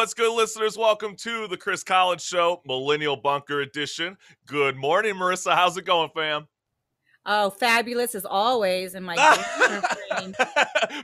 [0.00, 0.78] What's good, listeners?
[0.78, 4.16] Welcome to the Chris Collins Show, Millennial Bunker Edition.
[4.46, 5.54] Good morning, Marissa.
[5.54, 6.48] How's it going, fam?
[7.26, 9.14] Oh, fabulous as always in my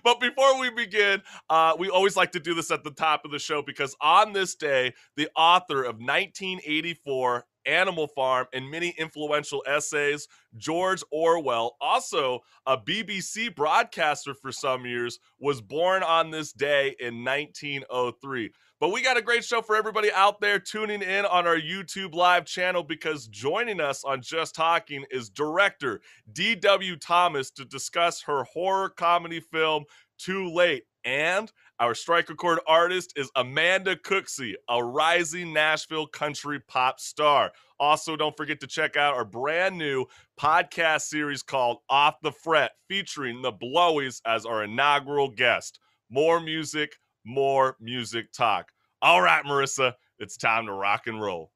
[0.02, 1.20] But before we begin,
[1.50, 4.32] uh, we always like to do this at the top of the show because on
[4.32, 10.28] this day, the author of 1984 Animal Farm, and many influential essays.
[10.56, 17.24] George Orwell, also a BBC broadcaster for some years, was born on this day in
[17.24, 18.52] 1903.
[18.78, 22.14] But we got a great show for everybody out there tuning in on our YouTube
[22.14, 26.96] live channel because joining us on Just Talking is director D.W.
[26.96, 29.84] Thomas to discuss her horror comedy film
[30.18, 30.82] Too Late.
[31.06, 37.52] And our strike record artist is Amanda Cooksey, a rising Nashville country pop star.
[37.80, 40.04] Also, don't forget to check out our brand new
[40.38, 45.80] podcast series called Off the Fret, featuring the Blowies as our inaugural guest.
[46.10, 46.96] More music,
[47.26, 48.70] more music talk.
[49.02, 51.50] All right, Marissa, it's time to rock and roll.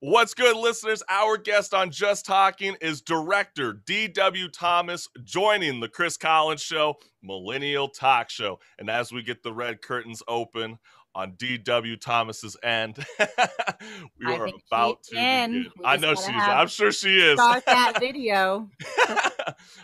[0.00, 1.02] What's good, listeners?
[1.10, 4.48] Our guest on Just Talking is director D.W.
[4.48, 8.60] Thomas, joining the Chris Collins Show, Millennial Talk Show.
[8.78, 10.78] And as we get the red curtains open
[11.18, 11.96] on D.W.
[11.96, 15.10] Thomas's end, we I are about to.
[15.10, 15.66] Begin.
[15.84, 16.28] I know she's.
[16.28, 17.34] I'm sure she is.
[17.34, 18.70] Start that video.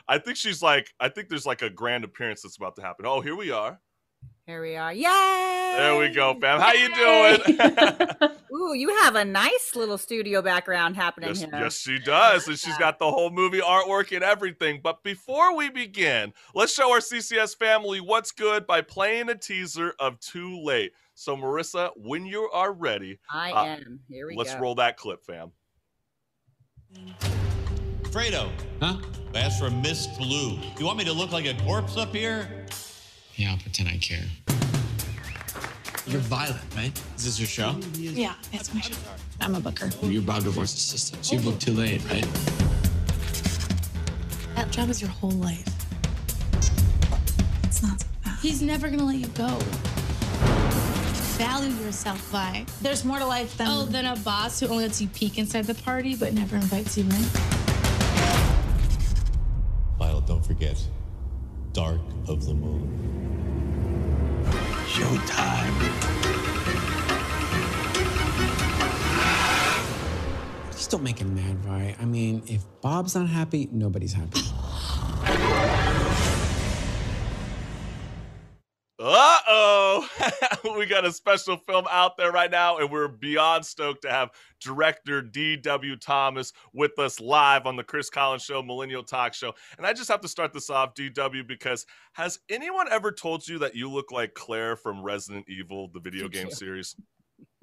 [0.07, 0.95] I think she's like.
[1.01, 3.05] I think there's like a grand appearance that's about to happen.
[3.05, 3.81] Oh, here we are.
[4.47, 4.93] Here we are.
[4.93, 5.75] Yay!
[5.79, 6.61] There we go, fam.
[6.61, 8.31] How you doing?
[8.55, 11.51] Ooh, you have a nice little studio background happening yes, here.
[11.53, 12.47] Yes, she does.
[12.47, 14.81] And she's got the whole movie artwork and everything.
[14.83, 19.95] But before we begin, let's show our CCS family what's good by playing a teaser
[19.99, 20.93] of Too Late.
[21.15, 24.01] So, Marissa, when you are ready, I uh, am.
[24.11, 24.61] Here we let's go.
[24.61, 25.53] roll that clip, fam.
[28.11, 28.51] Fredo.
[28.81, 28.99] Huh?
[29.35, 30.59] I asked for a mist blue.
[30.79, 32.67] You want me to look like a corpse up here?
[33.37, 34.23] Yeah, I'll pretend I care.
[36.07, 36.93] You're Violet, right?
[37.17, 37.77] Is this your show?
[37.97, 38.95] Yeah, it's my show.
[39.41, 39.91] I'm a booker.
[40.03, 41.25] You're Bob DeVore's assistant.
[41.25, 42.25] So you booked too late, right?
[44.55, 45.67] That job is your whole life.
[47.65, 48.39] It's not so bad.
[48.41, 49.49] He's never gonna let you go.
[51.37, 52.65] Value yourself, Vi.
[52.83, 55.65] There's more to life than oh, than a boss who only lets you peek inside
[55.65, 57.11] the party but never invites you in.
[59.99, 60.81] Violet, don't forget.
[61.75, 62.89] Dark of the Moon.
[64.87, 65.75] Showtime.
[70.71, 71.97] Just don't make him mad, right?
[72.01, 74.41] I mean, if Bob's not happy, nobody's happy.
[79.07, 80.09] Uh oh,
[80.79, 84.31] we got a special film out there right now, and we're beyond stoked to have
[84.63, 85.97] director D.W.
[85.97, 89.53] Thomas with us live on the Chris Collins Show, Millennial Talk Show.
[89.77, 91.85] And I just have to start this off, D.W., because
[92.15, 96.27] has anyone ever told you that you look like Claire from Resident Evil, the video
[96.27, 96.97] game series?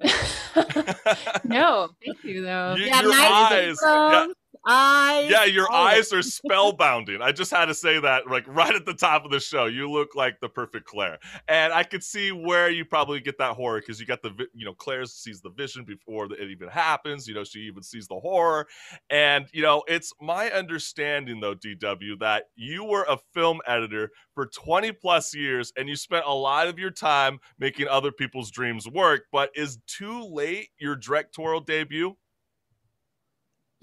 [1.44, 2.76] no, thank you though.
[2.76, 4.26] You, your eyes, yeah,
[4.66, 5.30] eyes.
[5.30, 5.74] Yeah, your oh.
[5.74, 7.20] eyes are spellbounding.
[7.20, 9.66] I just had to say that, like right at the top of the show.
[9.66, 11.18] You look like the perfect Claire,
[11.48, 14.64] and I could see where you probably get that horror because you got the, you
[14.64, 17.26] know, Claire sees the vision before it even happens.
[17.26, 18.66] You know, she even sees the horror,
[19.10, 24.46] and you know, it's my understanding though, DW, that you were a film editor for
[24.46, 28.88] 20 plus years, and you spent a lot of your time making other people's dreams
[28.88, 29.22] work.
[29.32, 32.16] But is too late your directorial debut?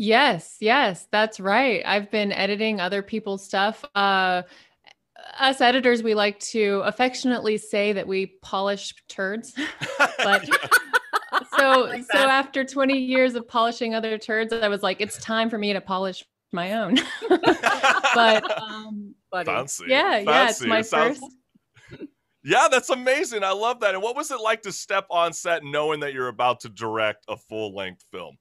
[0.02, 1.84] Yes, yes, that's right.
[1.86, 3.84] I've been editing other people's stuff.
[3.94, 4.44] Uh,
[5.38, 9.54] us editors, we like to affectionately say that we polish turds.
[9.98, 10.46] but
[11.58, 15.50] so like so after 20 years of polishing other turds, I was like, it's time
[15.50, 16.24] for me to polish
[16.54, 16.96] my own.
[17.30, 19.84] but um, Fancy.
[19.90, 20.30] yeah, Fancy.
[20.30, 22.04] yeah, it's my It sounds- first.
[22.42, 23.44] Yeah, that's amazing.
[23.44, 23.96] I love that.
[23.96, 27.26] And what was it like to step on set knowing that you're about to direct
[27.28, 28.38] a full length film?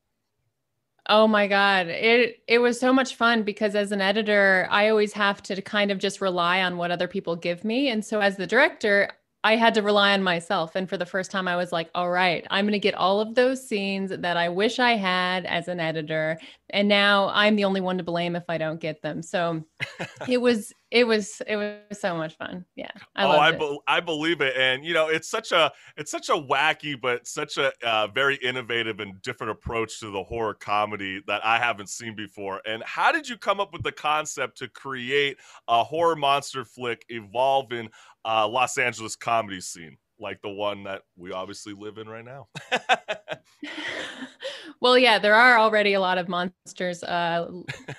[1.09, 1.87] Oh my god.
[1.89, 5.91] It it was so much fun because as an editor, I always have to kind
[5.91, 7.89] of just rely on what other people give me.
[7.89, 9.11] And so as the director,
[9.45, 10.75] I had to rely on myself.
[10.77, 13.21] And for the first time, I was like, all right, I'm going to get all
[13.21, 16.39] of those scenes that I wish I had as an editor.
[16.71, 19.23] And now I'm the only one to blame if I don't get them.
[19.23, 19.65] So
[20.29, 22.65] it was, it was, it was so much fun.
[22.75, 22.91] Yeah.
[23.15, 24.57] I oh, I, be- I believe it.
[24.57, 28.37] And, you know, it's such a, it's such a wacky, but such a uh, very
[28.37, 32.63] innovative and different approach to the horror comedy that I haven't seen before.
[32.67, 35.37] And how did you come up with the concept to create
[35.69, 37.91] a horror monster flick evolving
[38.25, 39.99] uh, Los Angeles comedy scene?
[40.19, 42.49] Like the one that we obviously live in right now.
[44.81, 47.49] well, yeah, there are already a lot of monsters, uh,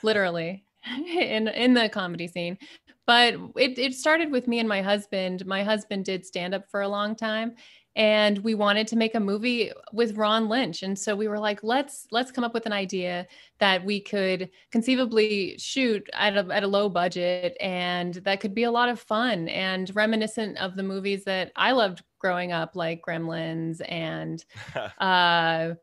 [0.03, 0.65] literally
[1.07, 2.57] in in the comedy scene.
[3.05, 5.45] but it, it started with me and my husband.
[5.45, 7.55] My husband did stand up for a long time
[7.95, 11.59] and we wanted to make a movie with Ron Lynch and so we were like
[11.63, 13.27] let's let's come up with an idea
[13.59, 18.63] that we could conceivably shoot at a, at a low budget and that could be
[18.63, 23.01] a lot of fun and reminiscent of the movies that I loved growing up like
[23.05, 24.43] Gremlins and
[24.99, 25.73] uh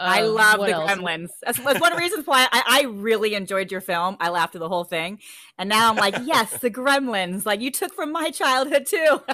[0.00, 0.90] I um, love the else?
[0.90, 1.28] Gremlins.
[1.42, 4.16] That's, that's one of the reasons why I, I really enjoyed your film.
[4.20, 5.18] I laughed at the whole thing,
[5.58, 7.44] and now I'm like, yes, the Gremlins.
[7.44, 9.20] Like you took from my childhood too.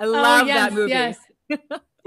[0.00, 0.90] I love oh, yes, that movie.
[0.90, 1.18] Yes.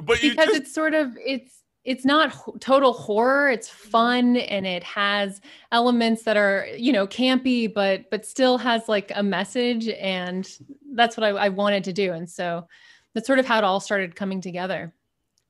[0.04, 4.36] but you because just, it's sort of it's it's not ho- total horror it's fun
[4.36, 5.40] and it has
[5.72, 10.48] elements that are you know campy but but still has like a message and
[10.94, 12.68] that's what I, I wanted to do and so
[13.14, 14.94] that's sort of how it all started coming together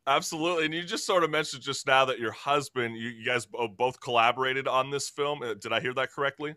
[0.10, 0.66] Absolutely.
[0.66, 4.02] And you just sort of mentioned just now that your husband, you, you guys both
[4.02, 5.44] collaborated on this film.
[5.44, 6.56] Uh, Did I hear that correctly?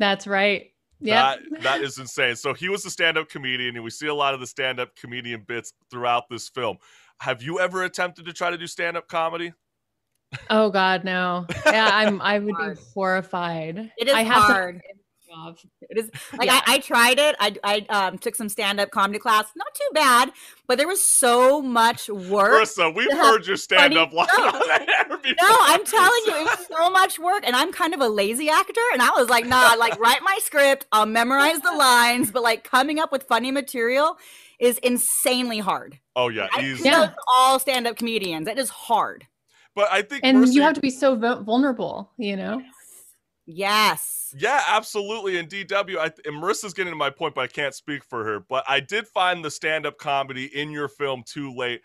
[0.00, 2.36] that's right yeah That, that is insane.
[2.36, 4.78] So he was a stand up comedian, and we see a lot of the stand
[4.80, 6.78] up comedian bits throughout this film.
[7.20, 9.52] Have you ever attempted to try to do stand up comedy?
[10.50, 14.80] oh god no yeah i'm i would be horrified It is I have to-
[15.32, 15.56] hard.
[15.82, 16.60] It is like Yeah.
[16.66, 17.36] I, I tried it.
[17.38, 19.46] I I um, took some stand up comedy class.
[19.56, 20.32] Not too bad,
[20.66, 22.62] but there was so much work.
[22.62, 25.34] Marissa, we've heard your stand up funny line on the.
[25.40, 28.48] No, I'm telling you, it was so much work, and I'm kind of a lazy
[28.48, 32.42] actor, and I was like, nah, like write my script, I'll memorize the lines, but
[32.42, 34.16] like coming up with funny material
[34.58, 35.98] is insanely hard.
[36.16, 36.48] Oh, yeah.
[36.52, 36.84] I Easy.
[36.84, 36.94] Yeah.
[36.94, 38.48] kudos to all stand-up comedians.
[38.48, 39.26] It is hard.
[39.74, 42.60] But I think and Marissa, you have to be so vulnerable you know
[43.50, 44.34] Yes.
[44.36, 45.38] Yeah, absolutely.
[45.38, 48.40] And DW, I, and Marissa's getting to my point, but I can't speak for her.
[48.40, 51.80] But I did find the stand up comedy in your film too late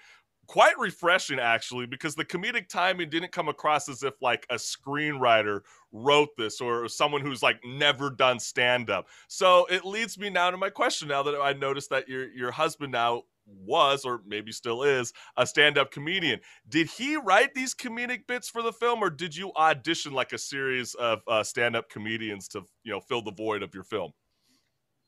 [0.48, 5.62] quite refreshing, actually, because the comedic timing didn't come across as if like a screenwriter
[5.92, 9.07] wrote this or someone who's like never done stand up.
[9.27, 12.51] So it leads me now to my question now that I noticed that your, your
[12.51, 18.25] husband now was or maybe still is a stand-up comedian did he write these comedic
[18.27, 22.47] bits for the film or did you audition like a series of uh, stand-up comedians
[22.47, 24.11] to you know fill the void of your film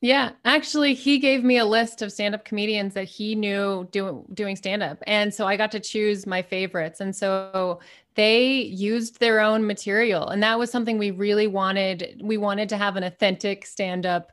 [0.02, 4.56] Yeah, actually, he gave me a list of stand-up comedians that he knew doing doing
[4.56, 7.00] stand-up, and so I got to choose my favorites.
[7.02, 7.80] And so
[8.16, 12.22] they used their own material, and that was something we really wanted.
[12.24, 14.32] We wanted to have an authentic stand-up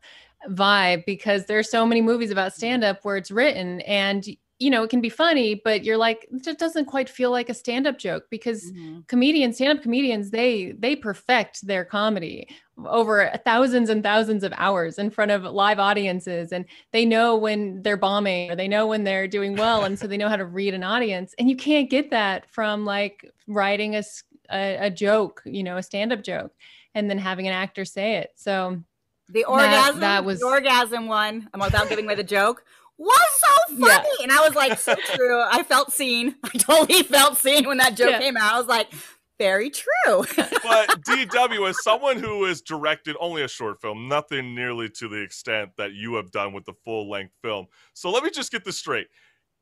[0.50, 4.27] vibe because there's so many movies about stand-up where it's written and
[4.59, 7.49] you know it can be funny but you're like it just doesn't quite feel like
[7.49, 9.06] a stand-up joke because Mhm.
[9.09, 12.49] comedians stand-up comedians they they perfect their comedy
[12.87, 17.83] over thousands and thousands of hours in front of live audiences and they know when
[17.83, 20.47] they're bombing or they know when they're doing well and so they know how to
[20.47, 24.03] read an audience and you can't get that from like writing a
[24.50, 26.53] a joke you know a stand-up joke
[26.95, 28.83] and then having an actor say it so
[29.29, 31.49] The orgasm, that was- the orgasm one.
[31.55, 32.65] I'm without giving away the joke.
[32.99, 33.97] Was so Yeah.
[33.99, 35.43] funny, and I was like, so true.
[35.51, 36.37] I felt seen.
[36.45, 38.19] I totally felt seen when that joke Yeah.
[38.21, 38.53] came out.
[38.55, 38.93] I was like,
[39.39, 39.89] very true.
[40.37, 45.21] but dw as someone who has directed only a short film nothing nearly to the
[45.21, 48.79] extent that you have done with the full-length film so let me just get this
[48.79, 49.09] straight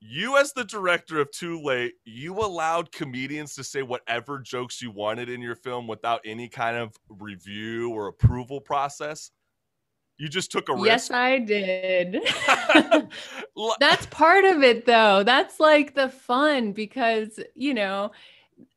[0.01, 4.91] you as the director of too late you allowed comedians to say whatever jokes you
[4.91, 9.31] wanted in your film without any kind of review or approval process
[10.21, 10.85] you just took a risk.
[10.85, 12.21] yes i did.
[13.81, 15.23] That's part of it though.
[15.25, 18.13] That's like the fun because you know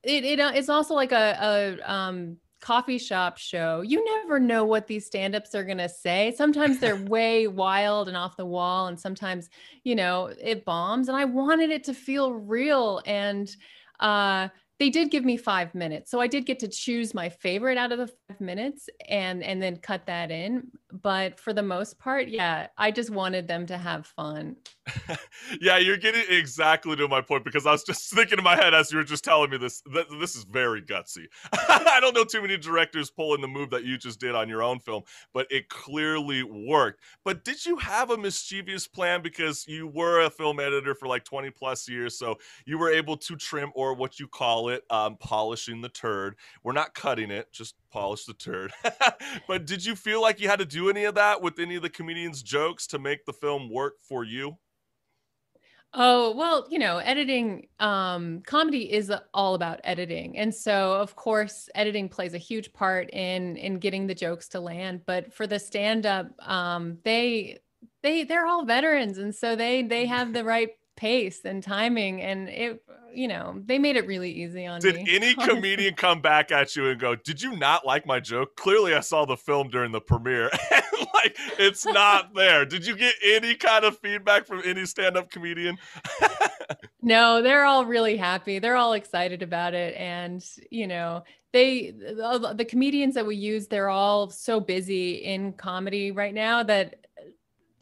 [0.04, 3.82] it, it uh, it's also like a, a um coffee shop show.
[3.82, 6.34] You never know what these stand-ups are going to say.
[6.38, 9.50] Sometimes they're way wild and off the wall and sometimes
[9.84, 13.56] you know it bombs and i wanted it to feel real and
[14.00, 14.48] uh
[14.80, 16.10] they did give me five minutes.
[16.10, 19.62] So i did get to choose my favorite out of the five minutes and and
[19.62, 20.72] then cut that in
[21.02, 24.56] but for the most part yeah i just wanted them to have fun
[25.62, 28.74] yeah, you're getting exactly to my point because I was just thinking in my head
[28.74, 29.82] as you were just telling me this.
[29.94, 31.26] That this is very gutsy.
[31.54, 34.62] I don't know too many directors pulling the move that you just did on your
[34.62, 37.02] own film, but it clearly worked.
[37.24, 41.24] But did you have a mischievous plan because you were a film editor for like
[41.24, 42.36] 20 plus years, so
[42.66, 46.36] you were able to trim or what you call it, um, polishing the turd.
[46.64, 48.74] We're not cutting it, just polish the turd.
[49.48, 51.84] but did you feel like you had to do any of that with any of
[51.84, 54.58] the comedians' jokes to make the film work for you?
[55.96, 60.40] Oh, well, you know, editing, um, comedy is all about editing.
[60.40, 64.60] And so, of course, editing plays a huge part in in getting the jokes to
[64.60, 65.02] land.
[65.06, 67.60] But for the stand-up, um, they
[68.02, 72.50] they they're all veterans and so they they have the right pace and timing and
[72.50, 72.84] it
[73.14, 76.52] you know they made it really easy on did me Did any comedian come back
[76.52, 78.56] at you and go did you not like my joke?
[78.56, 80.50] Clearly i saw the film during the premiere.
[81.14, 82.66] Like it's not there.
[82.66, 85.78] Did you get any kind of feedback from any stand-up comedian?
[87.02, 88.60] No they're all really happy.
[88.60, 91.24] They're all excited about it and you know
[91.54, 96.64] they the, the comedians that we use they're all so busy in comedy right now
[96.64, 97.03] that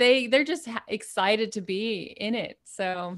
[0.02, 2.60] they they're just excited to be in it.
[2.64, 3.18] So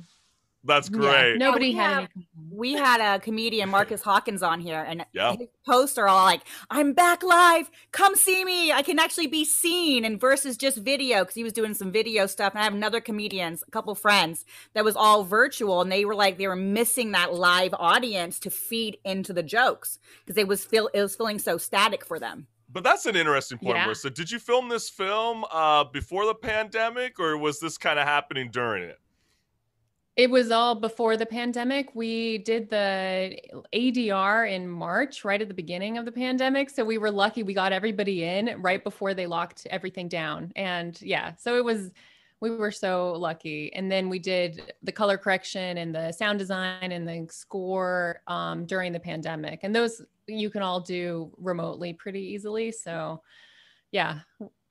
[0.66, 1.32] that's great.
[1.32, 2.10] Yeah, nobody yeah, had have.
[2.50, 5.36] We had a comedian, Marcus Hawkins, on here, and yeah.
[5.36, 7.70] his posts are all like, "I'm back live.
[7.92, 8.72] Come see me.
[8.72, 12.28] I can actually be seen." And versus just video, because he was doing some video
[12.28, 12.54] stuff.
[12.54, 16.16] And I have another comedians, a couple friends, that was all virtual, and they were
[16.16, 20.64] like, they were missing that live audience to feed into the jokes because it was
[20.64, 22.48] feel it was feeling so static for them.
[22.74, 23.88] But that's an interesting point, yeah.
[23.88, 24.12] Marissa.
[24.12, 28.50] Did you film this film uh, before the pandemic, or was this kind of happening
[28.52, 29.00] during it?
[30.16, 31.96] It was all before the pandemic.
[31.96, 33.36] We did the
[33.74, 36.70] ADR in March, right at the beginning of the pandemic.
[36.70, 40.52] So we were lucky we got everybody in right before they locked everything down.
[40.56, 41.92] And yeah, so it was
[42.42, 43.74] we were so lucky.
[43.74, 48.66] And then we did the color correction and the sound design and the score um,
[48.66, 49.62] during the pandemic.
[49.64, 52.72] And those you can all do remotely pretty easily.
[52.72, 53.22] So
[53.92, 54.20] yeah,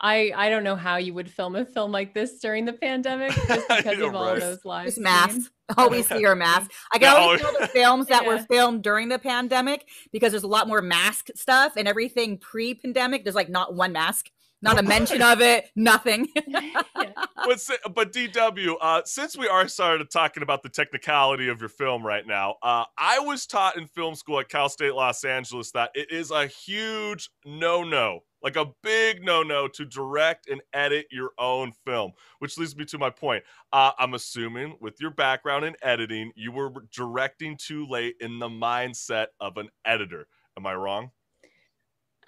[0.01, 3.31] I I don't know how you would film a film like this during the pandemic
[3.49, 4.41] just because of all right.
[4.41, 5.51] those live Just masks.
[5.77, 6.71] Always see your mask.
[6.93, 8.29] I can always tell the films that yeah.
[8.29, 13.25] were filmed during the pandemic because there's a lot more mask stuff and everything pre-pandemic.
[13.25, 14.29] There's like not one mask
[14.63, 16.29] not a mention of it, nothing.
[16.97, 22.07] but, but DW, uh, since we are started talking about the technicality of your film
[22.07, 25.91] right now, uh, I was taught in film school at Cal State Los Angeles that
[25.95, 31.07] it is a huge no no, like a big no no to direct and edit
[31.11, 33.43] your own film, which leads me to my point.
[33.73, 38.49] Uh, I'm assuming with your background in editing, you were directing too late in the
[38.49, 40.29] mindset of an editor.
[40.57, 41.11] Am I wrong?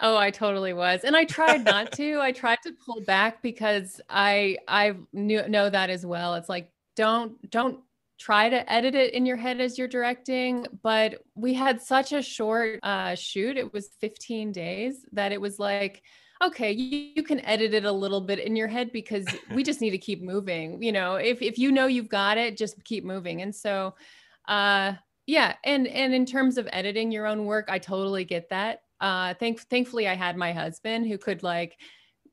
[0.01, 1.03] Oh, I totally was.
[1.03, 2.19] And I tried not to.
[2.19, 6.35] I tried to pull back because I I knew know that as well.
[6.35, 7.79] It's like don't don't
[8.19, 12.21] try to edit it in your head as you're directing, but we had such a
[12.21, 13.57] short uh shoot.
[13.57, 16.03] It was 15 days that it was like
[16.43, 19.79] okay, you, you can edit it a little bit in your head because we just
[19.79, 20.81] need to keep moving.
[20.83, 23.41] You know, if if you know you've got it, just keep moving.
[23.41, 23.95] And so
[24.47, 24.93] uh
[25.25, 29.33] yeah, and and in terms of editing your own work, I totally get that uh
[29.35, 31.77] thank thankfully i had my husband who could like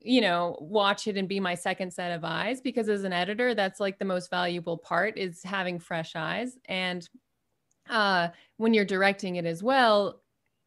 [0.04, 3.54] you know watch it and be my second set of eyes because as an editor
[3.54, 6.58] that's like the most valuable part is having fresh eyes.
[6.66, 7.08] And
[7.90, 8.28] uh
[8.58, 10.20] when you're directing it as well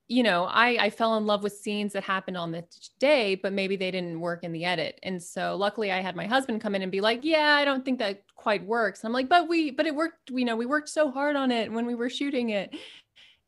[0.09, 2.63] you know i i fell in love with scenes that happened on the
[2.99, 4.99] day but maybe they didn't work in the edit.
[5.01, 7.85] And so luckily i had my husband come in and be like yeah i don't
[7.85, 9.03] think that quite works.
[9.03, 11.71] I'm like but we but it worked you know we worked so hard on it
[11.71, 12.75] when we were shooting it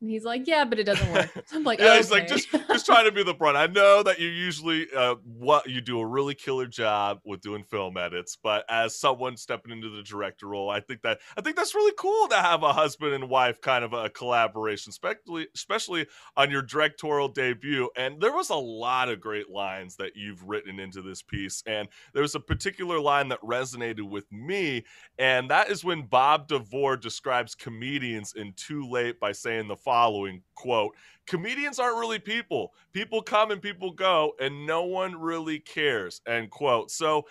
[0.00, 2.50] and he's like, "Yeah, but it doesn't work." So I'm like, "Yeah." He's like, "Just,
[2.68, 5.98] just trying to be the brunt." I know that you usually, uh, what you do
[5.98, 10.46] a really killer job with doing film edits, but as someone stepping into the director
[10.46, 13.60] role, I think that I think that's really cool to have a husband and wife
[13.60, 17.90] kind of a collaboration, especially especially on your directorial debut.
[17.96, 21.88] And there was a lot of great lines that you've written into this piece, and
[22.12, 24.84] there was a particular line that resonated with me,
[25.18, 30.42] and that is when Bob DeVore describes comedians in Too Late by saying the following
[30.54, 30.94] quote
[31.26, 36.50] comedians aren't really people people come and people go and no one really cares end
[36.50, 37.24] quote so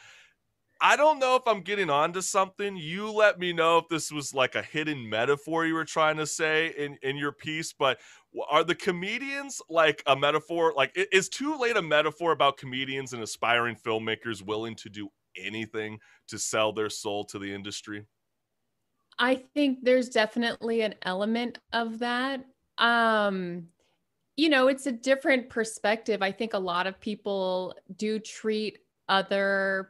[0.79, 2.77] I don't know if I'm getting onto something.
[2.77, 6.27] You let me know if this was like a hidden metaphor you were trying to
[6.27, 7.99] say in, in your piece, but
[8.49, 10.73] are the comedians like a metaphor?
[10.75, 15.99] Like, is too late a metaphor about comedians and aspiring filmmakers willing to do anything
[16.27, 18.05] to sell their soul to the industry?
[19.19, 22.45] I think there's definitely an element of that.
[22.77, 23.67] Um,
[24.35, 26.21] you know, it's a different perspective.
[26.21, 29.89] I think a lot of people do treat other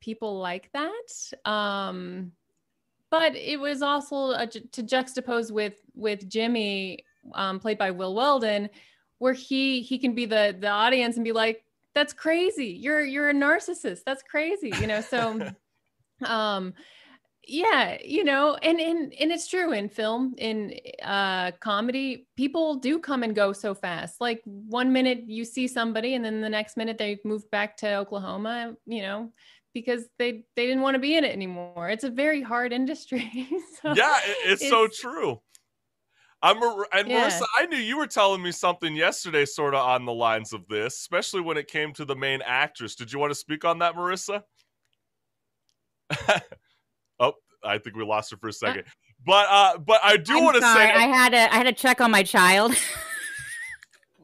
[0.00, 1.50] people like that.
[1.50, 2.32] Um,
[3.10, 7.04] but it was also a, to juxtapose with with Jimmy,
[7.34, 8.68] um, played by Will Weldon,
[9.18, 11.64] where he he can be the the audience and be like,
[11.94, 12.66] "That's crazy.
[12.66, 14.00] You're you're a narcissist.
[14.04, 15.50] That's crazy." You know, so.
[16.24, 16.72] um
[17.46, 20.74] yeah you know and and and it's true in film in
[21.04, 26.14] uh comedy people do come and go so fast like one minute you see somebody
[26.14, 29.30] and then the next minute they've moved back to oklahoma you know
[29.74, 33.48] because they they didn't want to be in it anymore it's a very hard industry
[33.82, 35.40] so yeah it's, it's, so true
[36.42, 37.28] I'm a, and yeah.
[37.28, 40.68] Marissa, I knew you were telling me something yesterday, sort of on the lines of
[40.68, 42.94] this, especially when it came to the main actress.
[42.94, 44.42] Did you want to speak on that, Marissa?
[47.66, 48.84] I think we lost her for a second.
[49.24, 52.00] But uh, but I do want to say I had to I had to check
[52.00, 52.74] on my child.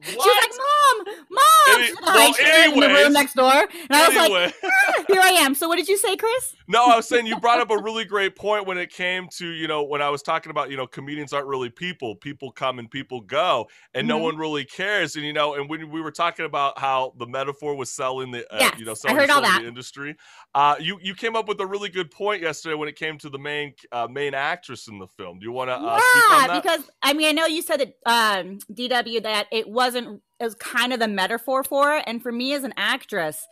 [0.05, 4.07] She was like, "Mom, mom!" Any- well, hiding in the room next door, and I
[4.07, 6.55] was like, "Ah, "Here I am." So, what did you say, Chris?
[6.67, 9.47] No, I was saying you brought up a really great point when it came to,
[9.47, 12.15] you know, when I was talking about, you know, comedians aren't really people.
[12.15, 14.23] People come and people go, and no Mhm.
[14.23, 15.15] one really cares.
[15.17, 18.45] And, you know, and when we were talking about how the metaphor was selling the,
[18.53, 19.61] uh, Yes, you know, I selling, selling that.
[19.61, 20.15] the industry,
[20.55, 23.29] uh, you, you came up with a really good point yesterday when it came to
[23.29, 25.39] the main, uh, main actress in the film.
[25.39, 25.99] Do you want to uh,
[26.31, 30.21] yeah, because I mean, I know you said that um, DW that it wasn't.
[30.39, 33.47] Was kind of the metaphor for it, and for me as an actress,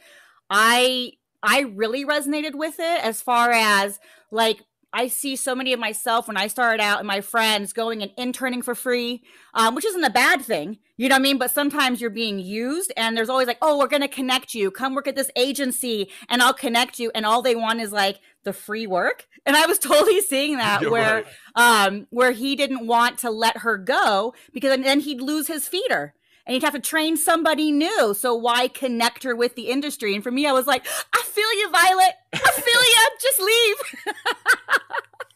[0.50, 4.60] I I really resonated with it as far as like
[4.93, 8.12] I see so many of myself when I started out and my friends going and
[8.17, 11.38] interning for free, um, which isn't a bad thing, you know what I mean?
[11.38, 14.69] But sometimes you're being used, and there's always like, oh, we're gonna connect you.
[14.69, 17.10] Come work at this agency, and I'll connect you.
[17.15, 19.27] And all they want is like the free work.
[19.45, 21.24] And I was totally seeing that You're where
[21.55, 21.88] right.
[21.88, 26.13] um, where he didn't want to let her go because then he'd lose his feeder
[26.45, 28.13] and you'd have to train somebody new.
[28.13, 30.13] So why connect her with the industry?
[30.15, 32.13] And for me, I was like, I feel you, Violet.
[32.33, 33.07] I feel you.
[33.21, 34.81] Just leave.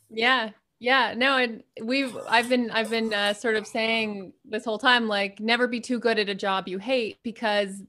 [0.10, 0.50] Yeah.
[0.80, 1.14] Yeah.
[1.16, 5.40] No, and we've I've been I've been uh, sort of saying this whole time like
[5.40, 7.82] never be too good at a job you hate because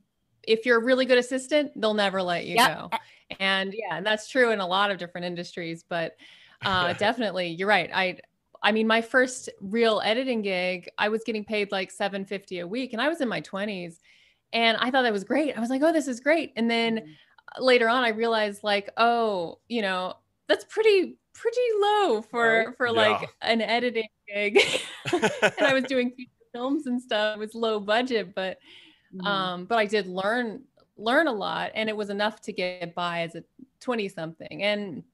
[0.43, 2.77] if you're a really good assistant, they'll never let you Yep.
[2.77, 2.91] go.
[3.41, 6.17] And yeah, and that's true in a lot of different industries, but
[6.65, 7.91] uh definitely you're right.
[7.93, 8.19] I
[8.63, 12.93] I mean my first real editing gig, I was getting paid like 750 a week
[12.93, 14.01] and I was in my 20s
[14.53, 15.57] and I thought that was great.
[15.57, 17.03] I was like, "Oh, this is great." And then
[17.59, 20.15] later on I realized like, "Oh, you know,
[20.49, 22.93] that's pretty pretty low for for Yeah.
[22.93, 24.59] like an editing gig."
[25.13, 26.13] and I was doing
[26.55, 27.37] films and stuff.
[27.37, 28.59] It was low budget, but
[29.15, 29.47] Mm-hmm.
[29.53, 30.65] um but I did learn
[30.97, 33.45] learn a lot and it was enough to get by as a
[33.81, 34.63] 20 something.
[34.63, 35.05] And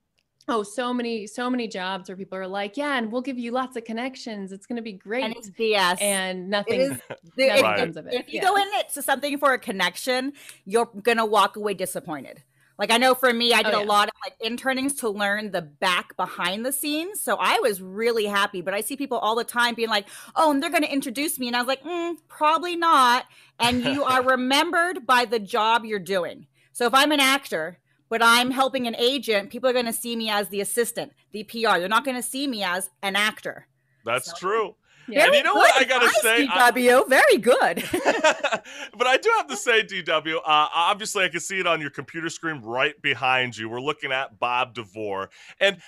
[0.48, 3.50] oh, so many so many jobs where people are like, "Yeah, and we'll give you
[3.52, 4.52] lots of connections.
[4.52, 6.00] It's going to be great." and it's BS.
[6.00, 6.90] and nothing is,
[7.36, 7.78] the- nothing if, Right.
[7.78, 8.14] comes of it.
[8.14, 8.48] if you Yeah.
[8.48, 10.32] go in it to something for a connection,
[10.64, 12.42] you're gonna walk away disappointed.
[12.78, 15.52] Like I know for me, I did Oh, a lot of like internings to learn
[15.52, 17.20] the back behind the scenes.
[17.20, 18.60] So I was really happy.
[18.62, 21.46] But I see people all the time being like, "Oh, and they're gonna introduce me,"
[21.46, 23.26] and I was like, mm, "Probably not."
[23.60, 26.46] And you are remembered by the job you're doing.
[26.72, 27.78] So if I'm an actor.
[28.12, 29.48] But I'm helping an agent.
[29.48, 31.78] People are going to see me as the assistant, the PR.
[31.78, 33.66] They're not going to see me as an actor.
[34.04, 34.74] That's So- true.
[35.08, 35.24] Yeah.
[35.24, 36.46] And you know what I gotta advice, say?
[36.46, 37.82] I- DW, very good.
[38.98, 41.88] but I do have to say, DW, uh, obviously I can see it on your
[41.88, 43.70] computer screen right behind you.
[43.70, 45.30] We're looking at Bob DeVore.
[45.58, 45.78] And,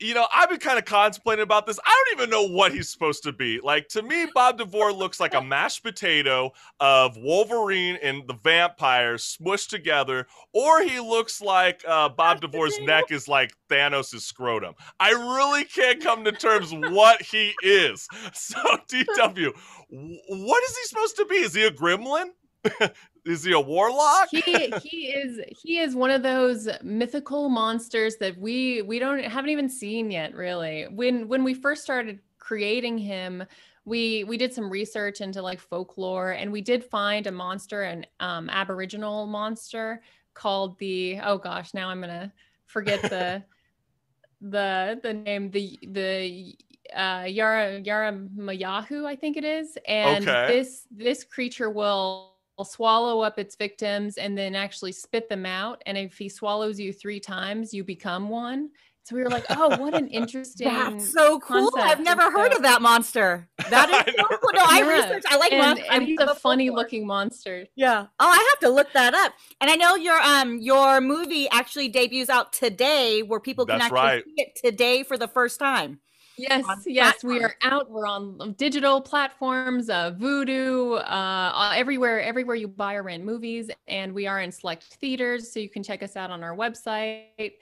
[0.00, 1.78] you know, I've been kind of contemplating about this.
[1.84, 3.60] I don't even know what he's supposed to be.
[3.60, 9.36] Like, to me, Bob DeVore looks like a mashed potato of Wolverine and the vampires
[9.38, 14.74] smushed together, or he looks like uh, Bob DeVore's neck is like Thanos' scrotum.
[14.98, 18.06] I really can't come to terms what he is.
[18.32, 18.58] So,
[18.88, 19.52] DW,
[19.90, 21.36] what is he supposed to be?
[21.36, 22.30] Is he a gremlin?
[23.24, 24.28] is he a warlock?
[24.30, 29.50] he he is he is one of those mythical monsters that we we don't haven't
[29.50, 33.44] even seen yet really when when we first started creating him
[33.84, 38.06] we we did some research into like folklore and we did find a monster an
[38.20, 40.02] um aboriginal monster
[40.34, 42.32] called the oh gosh now i'm gonna
[42.66, 43.42] forget the
[44.40, 46.54] the the name the the
[46.94, 50.46] uh yara yara mayahu i think it is and Okay.
[50.48, 55.96] this this creature will swallow up its victims and then actually spit them out and
[55.98, 58.70] if he swallows you three times you become one
[59.02, 61.70] so we were like oh what an interesting That's so cool.
[61.80, 63.48] I've never And heard of that monster.
[63.66, 64.50] That I is so cool.
[64.54, 64.86] No, I Yeah.
[64.86, 65.26] researched.
[65.28, 65.86] I like and, monsters.
[65.90, 66.84] and he's a funny folklore.
[66.84, 68.06] looking monster Yeah.
[68.18, 69.32] Oh, I have to look that up.
[69.60, 73.92] And I know your um your movie actually debuts out today, where people can That's
[73.92, 74.24] actually right.
[74.24, 76.00] see it today for the first time.
[76.40, 77.90] Yes, yes, we are out.
[77.90, 84.12] We're on digital platforms, uh, Vudu, uh, everywhere, everywhere you buy or rent movies, and
[84.12, 85.52] we are in select theaters.
[85.52, 87.52] So you can check us out on our website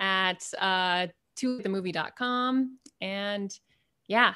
[0.00, 2.78] at uh, tothemovie.com.
[3.00, 3.58] And
[4.08, 4.34] yeah,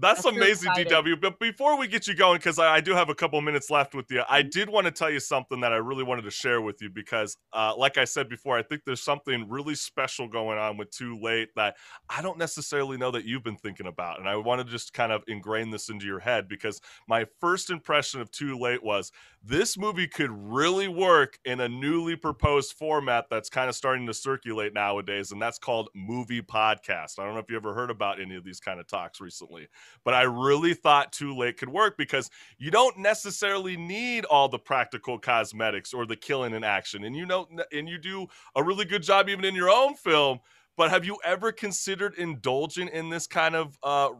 [0.00, 0.92] That's, so amazing, exciting.
[0.92, 1.20] DW.
[1.20, 3.94] But before we get you going, because I, I do have a couple minutes left
[3.94, 6.60] with you, I did want to tell you something that I really wanted to share
[6.60, 10.58] with you because, uh, like I said before, I think there's something really special going
[10.58, 11.76] on with Too Late that
[12.08, 14.18] I don't necessarily know that you've been thinking about.
[14.18, 17.70] And I want to just kind of ingrain this into your head because my first
[17.70, 23.26] impression of Too Late was this movie could really work in a newly proposed format
[23.30, 27.18] that's kind of starting to circulate nowadays, and that's called movie podcast.
[27.18, 29.68] I don't know if you ever heard about any of these kind of talks recently
[30.04, 34.58] but I really thought Too Late could work because you don't necessarily need all the
[34.58, 38.84] practical cosmetics or the killing in action, and you know, and you do a really
[38.84, 40.38] good job even in your own film.
[40.76, 44.10] but have you ever considered indulging in this kind of uh,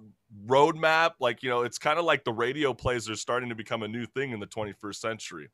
[0.46, 1.12] roadmap?
[1.20, 3.88] Like, you know, it's kind of like the radio plays are starting to become a
[3.88, 5.48] new thing in the 21st century.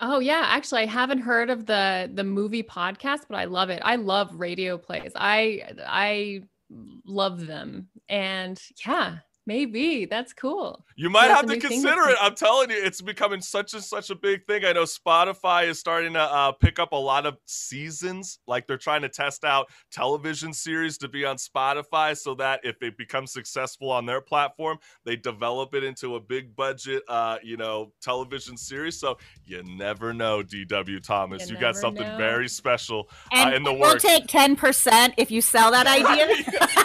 [0.00, 3.80] Oh yeah, actually I haven't heard of the the movie podcast, but I love it.
[3.84, 5.12] I love radio plays.
[5.14, 6.42] I I
[7.06, 7.88] love them.
[8.08, 10.86] And yeah, Maybe that's cool.
[10.96, 12.16] You might have to consider it.
[12.18, 14.64] I'm telling you, it's becoming such a such a big thing.
[14.64, 18.38] I know Spotify is starting to uh, pick up a lot of seasons.
[18.46, 22.82] Like they're trying to test out television series to be on Spotify, so that if
[22.82, 27.58] it becomes successful on their platform, they develop it into a big budget, uh, you
[27.58, 28.98] know, television series.
[28.98, 31.50] So you never know, DW Thomas.
[31.50, 32.16] You, you got something know.
[32.16, 34.04] very special uh, in the we'll works.
[34.04, 36.28] We'll take ten percent if you sell that idea.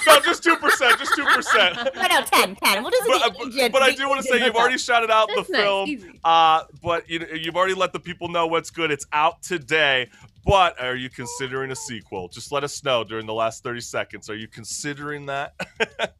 [0.05, 0.99] no, just two percent.
[0.99, 1.77] Just two percent.
[1.95, 2.48] no, no, ten.
[2.61, 3.07] What is it?
[3.07, 5.61] But, but, but I do want to say you've already shouted out That's the nice,
[5.63, 6.19] film, easy.
[6.23, 8.91] uh, but you, you've already let the people know what's good.
[8.91, 10.09] It's out today.
[10.45, 12.27] But are you considering a sequel?
[12.29, 14.29] Just let us know during the last 30 seconds.
[14.29, 15.53] Are you considering that?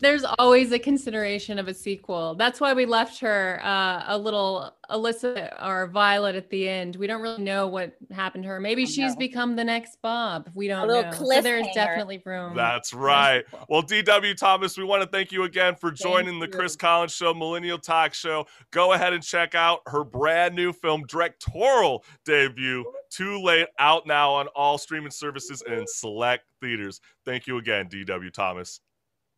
[0.00, 2.34] there's always a consideration of a sequel.
[2.34, 6.96] That's why we left her uh, a little Alyssa or Violet at the end.
[6.96, 8.60] We don't really know what happened to her.
[8.60, 10.50] Maybe she's become the next Bob.
[10.54, 11.10] We don't know.
[11.10, 12.54] So there's definitely room.
[12.54, 13.44] That's right.
[13.68, 17.34] Well, DW Thomas, we want to thank you again for joining the Chris Collins Show,
[17.34, 18.46] Millennial Talk Show.
[18.70, 22.84] Go ahead and check out her brand new film directorial debut.
[23.10, 27.00] Too late, out now on all streaming services and select theaters.
[27.24, 28.80] Thank you again, DW Thomas.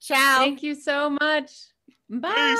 [0.00, 0.38] Ciao.
[0.38, 1.52] Thank you so much.
[2.08, 2.56] Bye.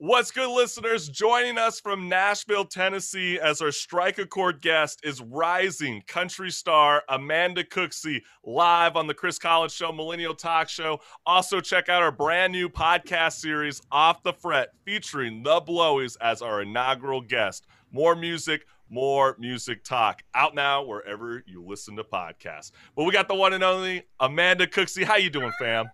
[0.00, 1.08] What's good, listeners?
[1.08, 7.64] Joining us from Nashville, Tennessee, as our Strike Accord guest is rising country star Amanda
[7.64, 11.00] Cooksey, live on the Chris Collins Show, Millennial Talk Show.
[11.26, 16.42] Also, check out our brand new podcast series, Off the Fret, featuring the Blowies as
[16.42, 17.66] our inaugural guest.
[17.90, 22.72] More music, more music talk out now wherever you listen to podcasts.
[22.96, 25.04] But we got the one and only Amanda Cooksey.
[25.04, 25.90] How you doing, fam?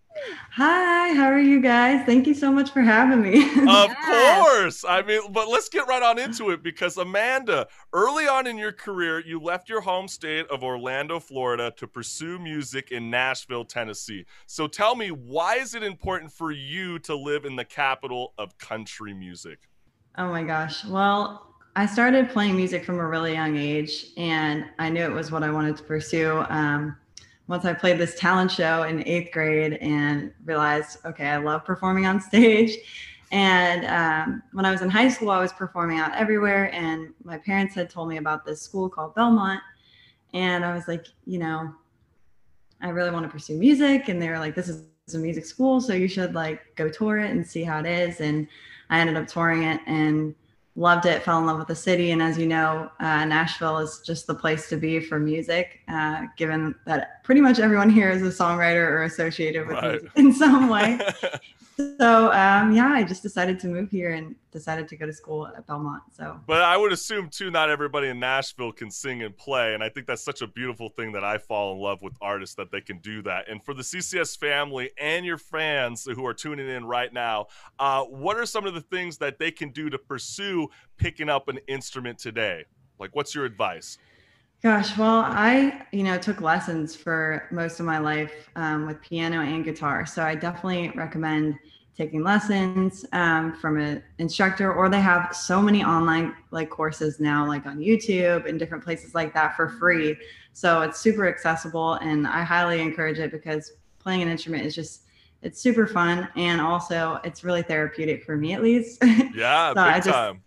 [0.52, 2.06] Hi, how are you guys?
[2.06, 3.42] Thank you so much for having me.
[3.68, 4.84] of course.
[4.88, 8.72] I mean, but let's get right on into it because Amanda, early on in your
[8.72, 14.24] career, you left your home state of Orlando, Florida to pursue music in Nashville, Tennessee.
[14.46, 18.56] So tell me, why is it important for you to live in the capital of
[18.58, 19.68] country music?
[20.16, 20.84] Oh my gosh.
[20.84, 25.32] Well, I started playing music from a really young age, and I knew it was
[25.32, 26.44] what I wanted to pursue.
[26.48, 26.96] Um,
[27.48, 32.06] once I played this talent show in eighth grade and realized, okay, I love performing
[32.06, 32.76] on stage.
[33.32, 36.72] And um, when I was in high school, I was performing out everywhere.
[36.72, 39.60] And my parents had told me about this school called Belmont.
[40.32, 41.74] And I was like, you know,
[42.80, 44.08] I really want to pursue music.
[44.08, 44.84] And they were like, this is
[45.14, 45.80] a music school.
[45.80, 48.20] So you should like go tour it and see how it is.
[48.20, 48.46] And
[48.90, 49.80] I ended up touring it.
[49.86, 50.36] And
[50.76, 52.10] loved it, fell in love with the city.
[52.10, 56.26] And as you know, uh, Nashville is just the place to be for music, uh,
[56.36, 59.92] given that pretty much everyone here is a songwriter or associated with right.
[59.92, 60.98] music in some way.
[61.76, 65.46] so um, yeah, I just decided to move here and decided to go to school
[65.48, 66.02] at Belmont.
[66.16, 69.82] So, but I would assume too, not everybody in Nashville can sing and play, and
[69.82, 72.70] I think that's such a beautiful thing that I fall in love with artists that
[72.70, 73.48] they can do that.
[73.48, 77.46] And for the CCS family and your fans who are tuning in right now,
[77.78, 81.48] uh, what are some of the things that they can do to pursue picking up
[81.48, 82.64] an instrument today?
[82.98, 83.98] Like, what's your advice?
[84.64, 89.42] Gosh, well, I, you know, took lessons for most of my life um, with piano
[89.42, 90.06] and guitar.
[90.06, 91.58] So I definitely recommend
[91.94, 97.46] taking lessons um, from an instructor, or they have so many online like courses now,
[97.46, 100.16] like on YouTube and different places like that for free.
[100.54, 105.02] So it's super accessible, and I highly encourage it because playing an instrument is just
[105.42, 109.04] it's super fun and also it's really therapeutic for me at least.
[109.34, 110.42] Yeah, so big I just, time.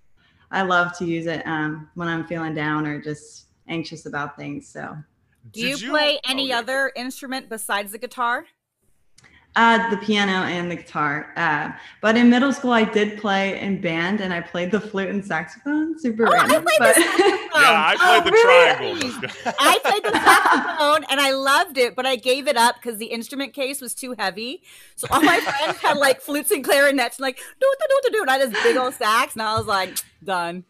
[0.49, 4.67] I love to use it um, when I'm feeling down or just anxious about things.
[4.67, 4.97] So,
[5.51, 6.59] do you, you, play any oh, yeah.
[6.59, 8.45] other instrument besides the guitar?
[9.57, 11.33] Uh, the piano and the guitar.
[11.35, 15.09] Uh, but in middle school, I did play in band and I played the flute
[15.09, 15.97] and saxophone.
[15.97, 16.63] Super oh, random.
[16.67, 16.95] I but...
[17.61, 18.99] yeah, I played oh, the really?
[18.99, 19.55] triangle.
[19.59, 23.07] I played the saxophone and I loved it, but I gave it up because the
[23.07, 24.61] instrument case was too heavy.
[24.95, 28.21] So all my friends had like flutes and clarinets and like, do, do, do, do,
[28.21, 29.33] and I had this big old sax.
[29.33, 30.63] And I was like, done.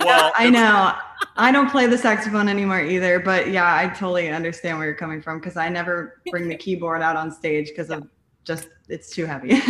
[0.00, 0.94] Well, I know.
[1.36, 5.20] I don't play the saxophone anymore either, but yeah, I totally understand where you're coming
[5.20, 8.08] from because I never bring the keyboard out on stage because of
[8.44, 9.60] just it's too heavy.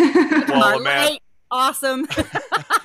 [0.48, 1.18] well, man.
[1.50, 2.08] Awesome.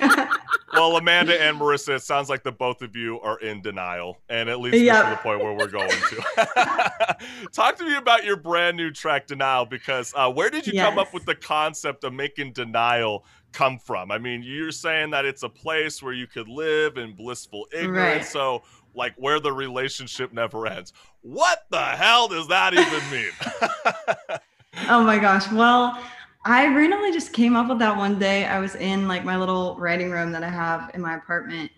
[0.72, 4.48] well, Amanda and Marissa, it sounds like the both of you are in denial, and
[4.48, 5.04] it leads yep.
[5.04, 7.16] me to the point where we're going to.
[7.52, 10.88] Talk to me about your brand new track, Denial, because uh, where did you yes.
[10.88, 14.10] come up with the concept of making Denial come from?
[14.10, 17.96] I mean, you're saying that it's a place where you could live in blissful ignorance.
[17.96, 18.24] Right.
[18.24, 18.62] So,
[18.94, 20.92] like, where the relationship never ends.
[21.22, 24.40] What the hell does that even mean?
[24.88, 25.50] oh my gosh.
[25.52, 26.02] Well,
[26.44, 28.46] I randomly just came up with that one day.
[28.46, 31.70] I was in like my little writing room that I have in my apartment,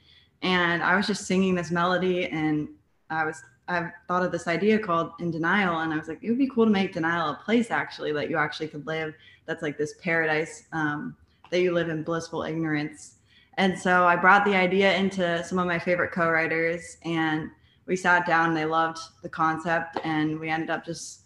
[0.43, 2.69] and I was just singing this melody, and
[3.11, 6.29] I was I thought of this idea called In Denial, and I was like, it
[6.29, 9.15] would be cool to make Denial a place actually that you actually could live.
[9.47, 11.17] That's like this paradise um,
[11.53, 13.15] that you live in blissful ignorance.
[13.59, 17.51] And so I brought the idea into some of my favorite co-writers, and
[17.87, 18.55] we sat down.
[18.55, 21.21] They loved the concept, and we ended up just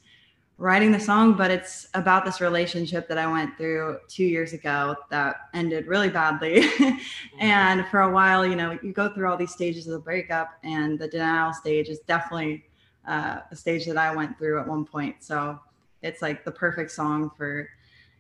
[0.59, 4.97] writing the song, but it's about this relationship that I went through two years ago
[5.11, 6.65] that ended really badly.
[7.39, 10.51] and for a while, you know, you go through all these stages of the breakup,
[10.65, 12.65] and the denial stage is definitely
[13.07, 15.17] uh, a stage that I went through at one point.
[15.21, 15.61] So
[16.03, 17.69] it's like the perfect song for,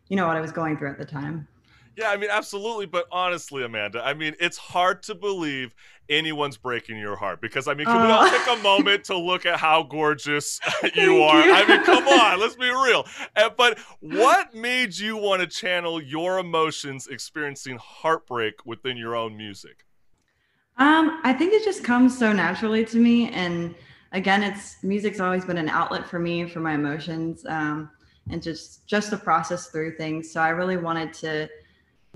[0.08, 1.48] you know, what I was going through at the time.
[1.96, 2.84] Yeah, I mean, absolutely.
[2.86, 5.74] But honestly, Amanda, I mean, it's hard to believe
[6.08, 9.16] anyone's breaking your heart because, I mean, can uh, we all take a moment to
[9.16, 10.60] look at how gorgeous
[10.94, 11.44] you are?
[11.44, 11.52] You.
[11.54, 13.06] I mean, come on, let's be real.
[13.56, 19.86] but what made you want to channel your emotions experiencing heartbreak within your own music?
[20.78, 23.30] Um, I think it just comes so naturally to me.
[23.30, 23.74] And
[24.12, 27.90] again, it's music's always been an outlet for me for my emotions um,
[28.30, 30.30] and just just to process through things.
[30.30, 31.48] So I really wanted to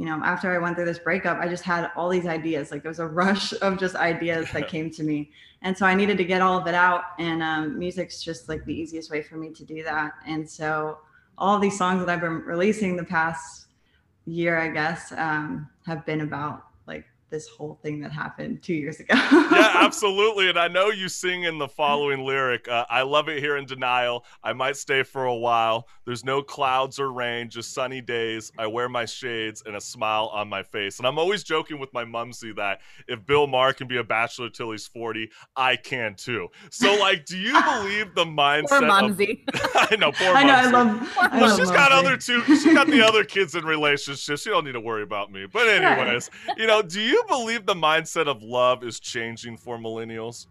[0.00, 2.70] you know, after I went through this breakup, I just had all these ideas.
[2.70, 5.30] Like there was a rush of just ideas that came to me.
[5.60, 7.02] And so I needed to get all of it out.
[7.18, 10.12] And um, music's just like the easiest way for me to do that.
[10.26, 11.00] And so
[11.36, 13.66] all these songs that I've been releasing the past
[14.24, 16.64] year, I guess, um, have been about
[17.30, 19.14] this whole thing that happened two years ago.
[19.14, 20.48] yeah, absolutely.
[20.48, 23.66] And I know you sing in the following lyric uh, I love it here in
[23.66, 24.24] denial.
[24.42, 25.88] I might stay for a while.
[26.04, 28.50] There's no clouds or rain, just sunny days.
[28.58, 30.98] I wear my shades and a smile on my face.
[30.98, 34.50] And I'm always joking with my mumsy that if Bill Maher can be a bachelor
[34.50, 36.48] till he's 40, I can too.
[36.70, 38.68] So, like, do you believe the mindset?
[38.68, 39.44] Poor mumsy.
[39.52, 41.16] Of, I know, poor I know, I love.
[41.18, 42.42] I she's got other two.
[42.44, 44.42] She's got the other kids in relationships.
[44.42, 45.46] She don't need to worry about me.
[45.46, 49.78] But anyways, you know, do you you believe the mindset of love is changing for
[49.78, 50.46] millennials?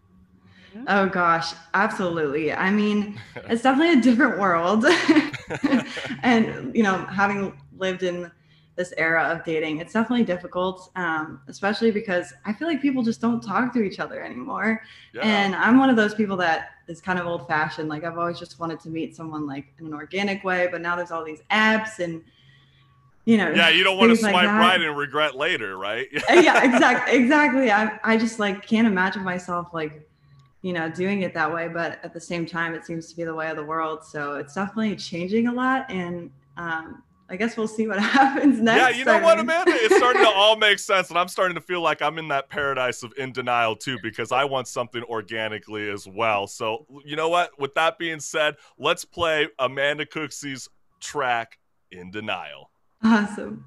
[0.87, 2.53] Oh gosh, absolutely.
[2.53, 4.85] I mean, it's definitely a different world.
[6.23, 8.31] and, you know, having lived in
[8.75, 13.19] this era of dating, it's definitely difficult, um, especially because I feel like people just
[13.19, 14.81] don't talk to each other anymore.
[15.13, 15.21] Yeah.
[15.23, 17.89] And I'm one of those people that is kind of old fashioned.
[17.89, 20.95] Like, I've always just wanted to meet someone like in an organic way, but now
[20.95, 22.23] there's all these apps and
[23.29, 26.33] you know yeah you don't want to swipe like right and regret later right uh,
[26.33, 30.07] yeah exactly exactly I, I just like can't imagine myself like
[30.63, 33.23] you know doing it that way but at the same time it seems to be
[33.23, 37.55] the way of the world so it's definitely changing a lot and um, I guess
[37.55, 38.81] we'll see what happens next.
[38.81, 39.71] Yeah, you know what, Amanda?
[39.73, 41.09] It's starting to all make sense.
[41.09, 44.33] And I'm starting to feel like I'm in that paradise of in denial too, because
[44.33, 46.47] I want something organically as well.
[46.47, 47.57] So, you know what?
[47.57, 50.67] With that being said, let's play Amanda Cooksey's
[50.99, 51.59] track
[51.91, 52.71] in denial.
[53.01, 53.63] Awesome.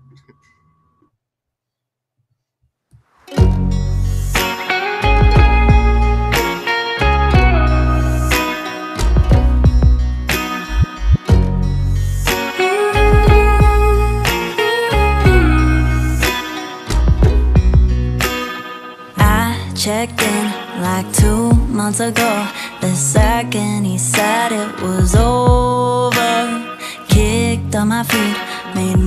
[19.17, 22.47] I checked in like two months ago.
[22.83, 26.77] The second he said it was over,
[27.09, 28.52] kicked on my feet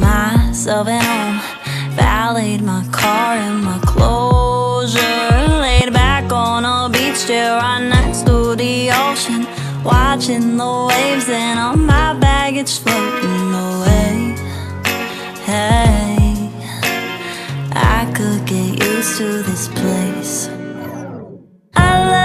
[0.06, 1.40] myself at home
[1.96, 5.00] Valeted my car and my closure.
[5.66, 9.48] Laid back on a beach chair right next to the ocean.
[9.84, 14.36] Watching the waves and all my baggage floating away.
[15.50, 16.50] Hey,
[17.72, 20.50] I could get used to this place.
[21.78, 22.25] I love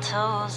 [0.00, 0.53] digging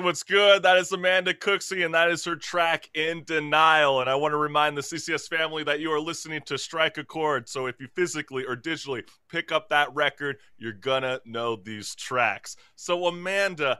[0.00, 0.62] what's good.
[0.62, 4.00] That is Amanda Cooksey, and that is her track In Denial.
[4.00, 7.04] And I want to remind the CCS family that you are listening to Strike a
[7.04, 7.48] Chord.
[7.48, 11.94] So if you physically or digitally pick up that record, you're going to know these
[11.94, 12.56] tracks.
[12.76, 13.78] So, Amanda,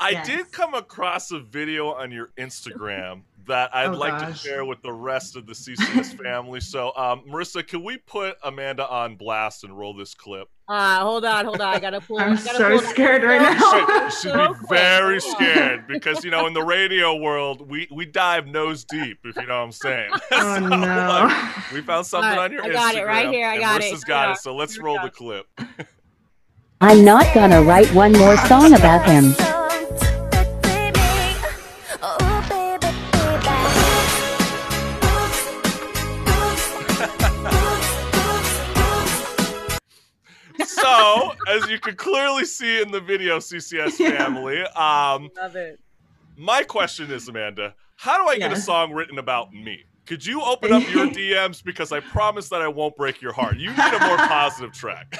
[0.00, 0.26] I Yes.
[0.26, 4.80] did come across a video on your Instagram that I'd Oh, like to share with
[4.82, 6.60] the rest of the CCS family.
[6.60, 10.48] So, um, Marissa, can we put Amanda on blast and roll this clip?
[10.68, 11.74] Uh, hold on, hold on.
[11.74, 12.18] I gotta pull.
[12.20, 13.84] I'm I gotta so pull that- scared right now.
[13.84, 14.68] quick, should, should so be quick.
[14.80, 19.34] very scared because you know in the radio world we we dive nose deep if
[19.36, 20.10] you know what I'm saying.
[20.32, 20.76] Oh So, no.
[20.76, 22.72] like, we found something Alright, on your I Instagram.
[22.74, 23.92] got it right here, I and got it.
[23.92, 24.38] Marissa's got it.
[24.38, 25.46] So let's roll the clip.
[26.80, 29.34] I'm not gonna write one more song about him.
[41.48, 44.10] As you can clearly see in the video, CCS Yeah.
[44.18, 45.80] family, um, Love it.
[46.36, 49.84] my question is, Amanda, how do I get a song written about me?
[50.06, 53.58] Could you open up your DMs because I promise that I won't break your heart.
[53.58, 55.18] You need a more positive track.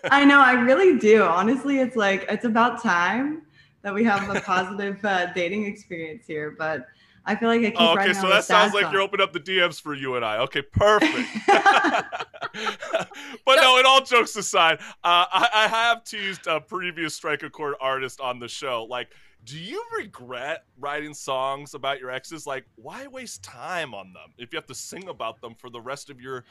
[0.10, 1.22] I know, I really do.
[1.22, 3.42] Honestly, it's like it's about time
[3.82, 6.54] that we have a positive uh, dating experience here.
[6.58, 6.86] But
[7.24, 9.40] I feel like I keep Oh, okay, so that sounds like you're opening up the
[9.40, 10.38] DMs for you and I.
[10.38, 11.28] Okay, perfect.
[11.46, 17.50] but no, it all jokes aside, uh, I, I have teased a previous Strike a
[17.50, 18.86] Chord artist on the show.
[18.88, 19.08] Like,
[19.44, 22.46] do you regret writing songs about your exes?
[22.46, 25.80] Like, why waste time on them if you have to sing about them for the
[25.80, 26.44] rest of your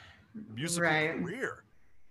[0.54, 1.20] musical Right.
[1.20, 1.64] career?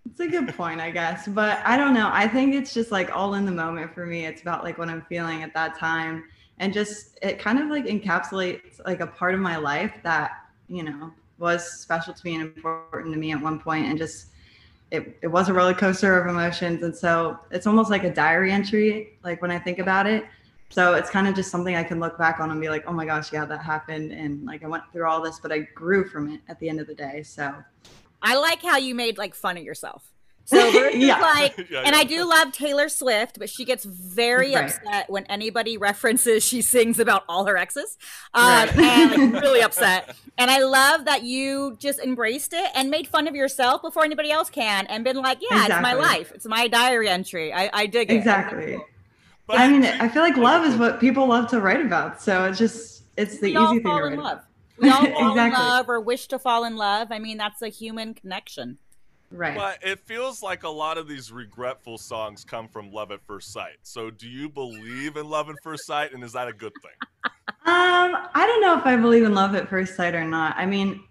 [0.09, 1.27] It's a good point, I guess.
[1.27, 2.09] But I don't know.
[2.11, 4.25] I think it's just like all in the moment for me.
[4.25, 6.23] It's about like what I'm feeling at that time.
[6.59, 10.83] And just it kind of like encapsulates like a part of my life that, you
[10.83, 14.27] know, was special to me and important to me at one point and just
[14.91, 16.83] it, it was a roller coaster of emotions.
[16.83, 20.25] And so it's almost like a diary entry, like when I think about it.
[20.71, 22.93] So it's kind of just something I can look back on and be like, oh
[22.93, 24.11] my gosh, yeah, that happened.
[24.11, 26.79] And like I went through all this, but I grew from it at the end
[26.79, 27.23] of the day.
[27.23, 27.53] So
[28.21, 30.11] I like how you made like fun of yourself.
[30.49, 30.57] So
[30.89, 31.19] Yeah.
[31.19, 31.99] like, Yeah, and yeah.
[31.99, 34.65] I do love Taylor Swift, but she gets very Right.
[34.65, 37.97] upset when anybody references she sings about all her exes,
[38.33, 38.77] um, Right.
[38.79, 40.15] and like, really upset.
[40.39, 44.31] And I love that you just embraced it and made fun of yourself before anybody
[44.31, 46.31] else can, and been like, "Yeah, it's my life.
[46.33, 47.53] It's my diary entry.
[47.53, 48.79] I, I dig it." Exactly.
[49.45, 52.21] But I mean, do- I feel like love is what people love to write about.
[52.21, 54.23] So it's just, it's the we easy thing to fall write in about.
[54.25, 54.39] love.
[54.79, 57.11] We all fall in love or wish to fall in love.
[57.11, 58.77] I mean, that's a human connection.
[59.31, 59.55] Right.
[59.55, 63.53] But it feels like a lot of these regretful songs come from love at first
[63.53, 63.77] sight.
[63.83, 66.91] So, do you believe in love at first sight, and is that a good thing?
[67.65, 70.55] Um, I don't know if I believe in love at first sight or not.
[70.57, 71.03] I mean,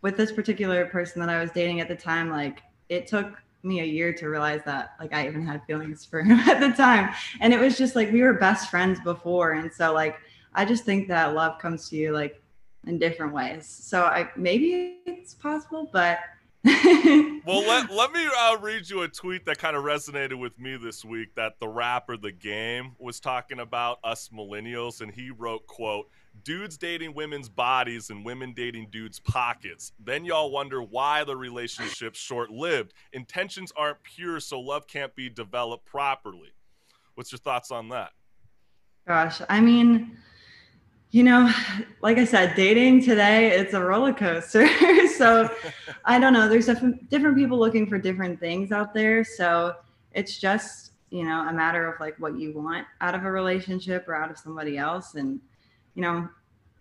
[0.00, 3.80] with this particular person that I was dating at the time, like it took me
[3.80, 7.14] a year to realize that like I even had feelings for him at the time.
[7.40, 9.52] And it was just like we were best friends before.
[9.52, 10.16] And so like
[10.54, 12.42] I just think that love comes to you like
[12.86, 13.66] in different ways.
[13.66, 16.18] So I maybe it's possible, but
[17.44, 20.76] well, let, let me uh, read you a tweet that kind of resonated with me
[20.76, 25.66] this week that the rapper The Game was talking about us millennials, and he wrote,
[25.66, 26.08] quote,
[26.44, 29.92] dudes dating women's bodies and women dating dudes' pockets.
[29.98, 32.94] Then y'all wonder why the relationship's short lived.
[33.12, 36.52] Intentions aren't pure, so love can't be developed properly.
[37.16, 38.10] What's your thoughts on that?
[39.06, 40.16] Gosh, I mean,
[41.12, 41.52] you know,
[42.00, 44.66] like I said, dating today, it's a roller coaster.
[45.16, 45.48] so
[46.06, 46.48] I don't know.
[46.48, 49.22] There's different people looking for different things out there.
[49.22, 49.76] So
[50.12, 54.08] it's just, you know, a matter of like what you want out of a relationship
[54.08, 55.14] or out of somebody else.
[55.14, 55.38] And,
[55.94, 56.28] you know,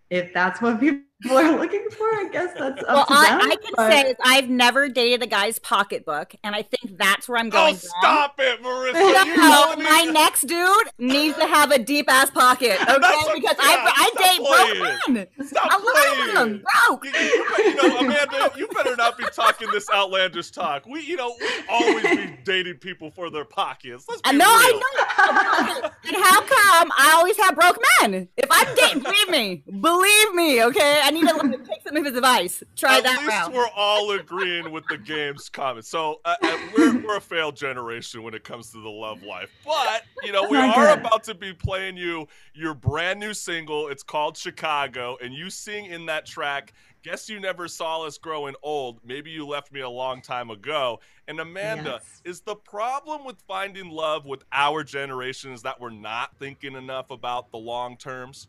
[0.10, 3.52] if that's what people are looking for, I guess that's up well, to I, them.
[3.52, 3.92] I can but...
[3.92, 7.76] say I've never dated a guy's pocketbook, and I think that's where I'm oh, going.
[7.76, 9.36] Oh, stop it, Marissa!
[9.36, 10.12] no, my me.
[10.12, 13.34] next dude needs to have a deep ass pocket, okay?
[13.36, 15.48] because I, I date broke men.
[15.48, 16.28] Stop a playing.
[16.28, 17.06] lot them broke.
[17.06, 20.86] You, you, you, know, Amanda, you better not be talking this outlandish talk.
[20.86, 24.06] We, you know, we always be dating people for their pockets.
[24.10, 24.82] Let's uh, be no, real.
[25.18, 25.90] I know.
[26.08, 28.28] and how come I always have broke men?
[28.38, 31.00] If I'm dating, believe me, believe me, okay?
[31.04, 32.64] I need to take some of his advice.
[32.76, 33.54] Try At that least route.
[33.54, 35.90] we're all agreeing with the game's comments.
[35.90, 39.50] So uh, uh, we're, we're a failed generation when it comes to the love life.
[39.66, 43.88] But, you know, we are about to be playing you your brand new single.
[43.88, 45.18] It's called Chicago.
[45.22, 49.00] And you sing in that track, Guess You Never Saw Us Growing Old.
[49.04, 51.00] Maybe you left me a long time ago.
[51.28, 52.22] And Amanda, yes.
[52.26, 57.10] is the problem with finding love with our generation is that we're not thinking enough
[57.10, 58.48] about the long terms?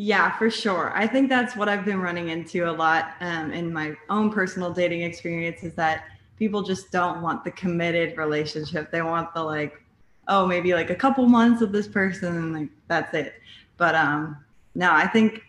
[0.00, 0.92] Yeah, for sure.
[0.94, 4.72] I think that's what I've been running into a lot um, in my own personal
[4.72, 6.04] dating experience is that
[6.38, 8.92] people just don't want the committed relationship.
[8.92, 9.82] They want the like,
[10.28, 13.42] oh, maybe like a couple months of this person and like that's it.
[13.76, 14.36] But um,
[14.76, 15.42] no, I think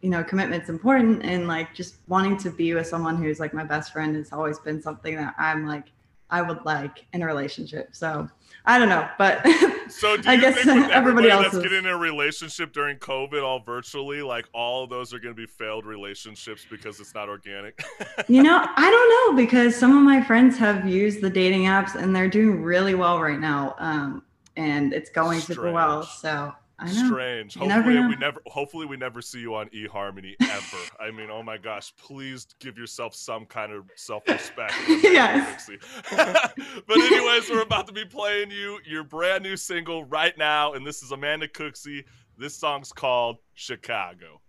[0.00, 3.62] you know commitment's important and like just wanting to be with someone who's like my
[3.62, 5.92] best friend has always been something that I'm like
[6.28, 7.90] I would like in a relationship.
[7.92, 8.28] So
[8.64, 9.44] I don't know, but
[9.88, 11.62] so I guess everybody, everybody else that's is...
[11.62, 15.40] getting in a relationship during COVID, all virtually, like all of those are going to
[15.40, 17.82] be failed relationships because it's not organic.
[18.28, 21.94] you know, I don't know because some of my friends have used the dating apps
[21.94, 24.22] and they're doing really well right now, um,
[24.56, 25.58] and it's going Strange.
[25.58, 26.02] super well.
[26.04, 26.52] So
[26.88, 27.56] strange.
[27.56, 30.76] You hopefully never we never hopefully we never see you on eHarmony ever.
[31.00, 34.74] I mean, oh my gosh, please give yourself some kind of self-respect.
[34.88, 35.70] yes.
[36.10, 40.86] but anyways, we're about to be playing you your brand new single right now, and
[40.86, 42.04] this is Amanda Cooksey.
[42.38, 44.40] This song's called Chicago.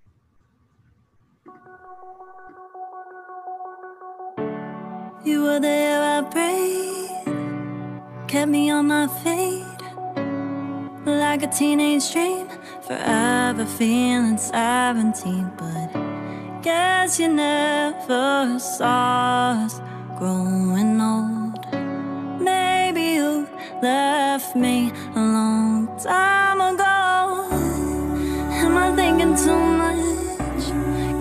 [5.25, 9.72] You were there, I prayed, kept me on my feet
[11.05, 12.47] like a teenage dream,
[12.81, 15.51] forever feeling 17.
[15.57, 19.81] But guess you never saw us
[20.17, 21.59] growing old.
[22.41, 23.47] Maybe you
[23.81, 27.47] left me a long time ago.
[28.63, 30.63] Am I thinking too much?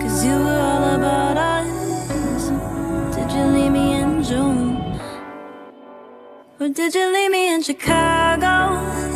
[0.01, 2.49] Cause you were all about us.
[3.15, 4.77] Did you leave me in June?
[6.59, 9.12] Or did you leave me in Chicago?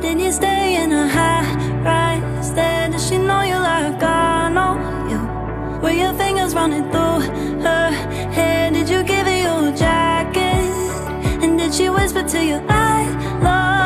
[0.00, 1.44] Did you stay in a high
[1.84, 2.88] rise there?
[2.90, 4.72] Does she know you like I know
[5.10, 5.20] you?
[5.82, 7.20] Were your fingers running through
[7.66, 7.90] her
[8.36, 8.70] hair?
[8.70, 10.64] Did you give her your jacket?
[11.42, 13.04] And did she whisper to you, I
[13.42, 13.79] love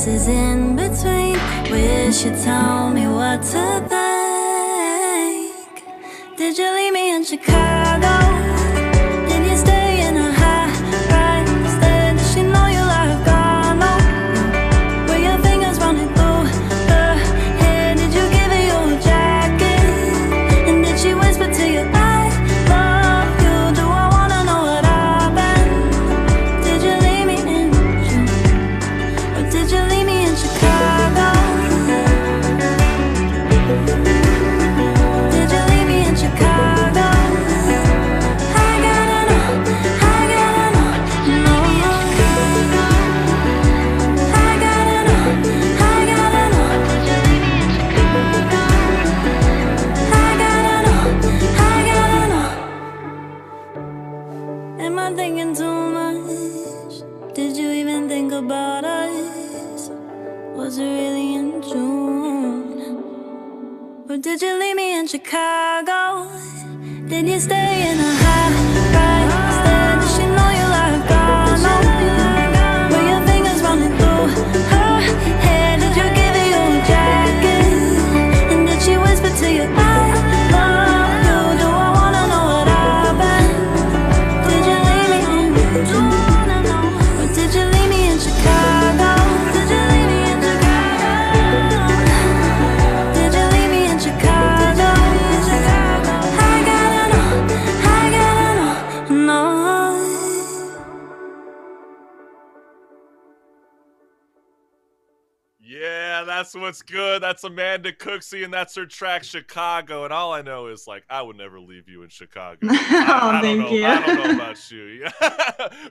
[0.00, 1.36] spaces in between.
[1.70, 5.56] Wish you'd tell me what to think.
[6.38, 7.69] Did you leave me in Chicago?
[106.40, 107.22] That's what's good.
[107.22, 110.04] That's Amanda Cooksey, and that's her track Chicago.
[110.04, 112.56] And all I know is like I would never leave you in Chicago.
[112.62, 113.84] I, Oh, I don't thank know, you.
[113.84, 114.84] I don't know about you.
[114.84, 115.10] Yeah.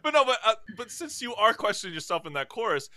[0.02, 2.89] but no, but uh, but since you are questioning yourself in that chorus,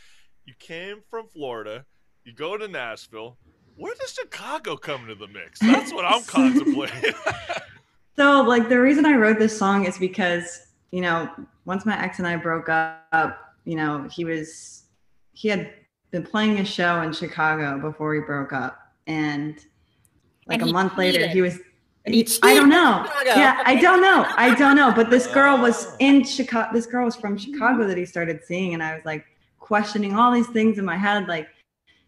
[0.47, 1.85] you came from Florida,
[2.25, 3.37] you go to Nashville.
[3.77, 5.61] Where does Chicago come into the mix?
[5.61, 7.13] That's what I'm contemplating.
[8.17, 11.31] So, like, the reason I wrote this song is because, you know,
[11.67, 14.85] once my ex and I broke up, you know, he was,
[15.33, 15.73] he had
[16.13, 18.79] been playing a show in Chicago before we broke up.
[19.09, 19.57] And
[20.47, 21.59] like And a he month later, he was,
[22.05, 23.05] And he I don't know.
[23.05, 23.41] Chicago.
[23.41, 24.27] Yeah, I don't know.
[24.37, 24.93] I don't know.
[24.95, 25.97] But this girl was oh.
[25.99, 26.69] in Chicago.
[26.73, 28.75] This girl was from Chicago that he started seeing.
[28.75, 29.25] And I was like
[29.59, 31.27] questioning all these things in my head.
[31.27, 31.49] Like,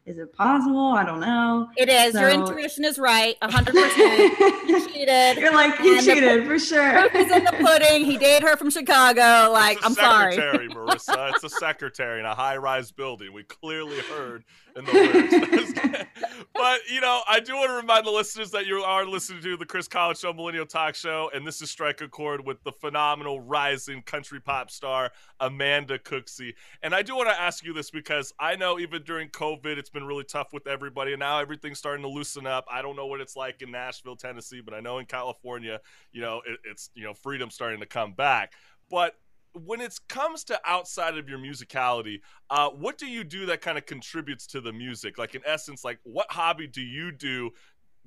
[0.06, 0.88] is it possible?
[0.92, 1.68] I don't know.
[1.78, 2.14] It is.
[2.14, 3.36] Your intuition is right.
[3.40, 4.66] 100%.
[4.66, 5.38] he cheated.
[5.38, 7.08] You're like, he And the cheated for sure.
[7.08, 8.04] proof is in the pudding.
[8.04, 9.50] He dated her from Chicago.
[9.50, 10.34] Like, It's a I'm sorry.
[10.34, 11.30] secretary, Marissa.
[11.34, 13.32] It's a secretary in a high-rise building.
[13.32, 14.44] We clearly heard
[14.76, 15.72] in the lyrics.
[16.54, 19.56] but you know, I do want to remind the listeners that you are listening to
[19.56, 22.72] the Chris Collins Show Millennial Talk Show, and this is Strike a Chord with the
[22.72, 26.54] phenomenal rising country pop star Amanda Cooksey.
[26.82, 29.90] And I do want to ask you this because I know even during COVID, it's
[29.90, 32.66] been really tough with everybody, and now everything's starting to loosen up.
[32.70, 35.80] I don't know what it's like in Nashville, Tennessee, but I know in California,
[36.12, 38.52] you know, it, it's you know, freedom starting to come back.
[38.90, 39.14] But
[39.54, 43.78] when it comes to outside of your musicality, uh, what do you do that kind
[43.78, 45.16] of contributes to the music?
[45.18, 47.50] Like in essence, like what hobby do you do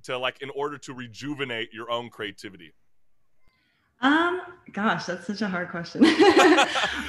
[0.03, 2.73] to like in order to rejuvenate your own creativity?
[4.01, 4.41] Um,
[4.73, 6.01] gosh, that's such a hard question.
[6.01, 6.19] There's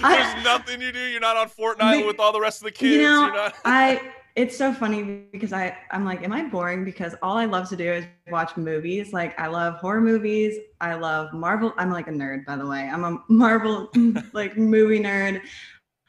[0.02, 1.00] I, nothing you do.
[1.00, 2.94] You're not on Fortnite Be- with all the rest of the kids.
[2.94, 3.54] you know, You're not.
[3.64, 4.00] I
[4.38, 6.84] it's so funny because I I'm like, am I boring?
[6.84, 9.12] Because all I love to do is watch movies.
[9.12, 10.56] Like I love horror movies.
[10.80, 11.74] I love Marvel.
[11.76, 12.88] I'm like a nerd, by the way.
[12.88, 13.90] I'm a Marvel
[14.32, 15.40] like movie nerd.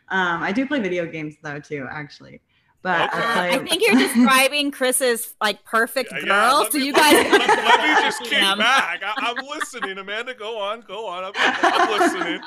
[0.10, 2.40] Um, I do play video games though too, actually.
[2.82, 3.22] But Okay.
[3.22, 3.50] I.
[3.56, 6.64] I think you're describing Chris's like perfect Yeah, girl.
[6.64, 8.58] yeah, so me- you guys let, let- let me just see kick them.
[8.58, 9.02] back.
[9.06, 10.34] I, I'm listening, Amanda.
[10.34, 11.26] Go on, go on.
[11.26, 12.42] I'm, I'm listening.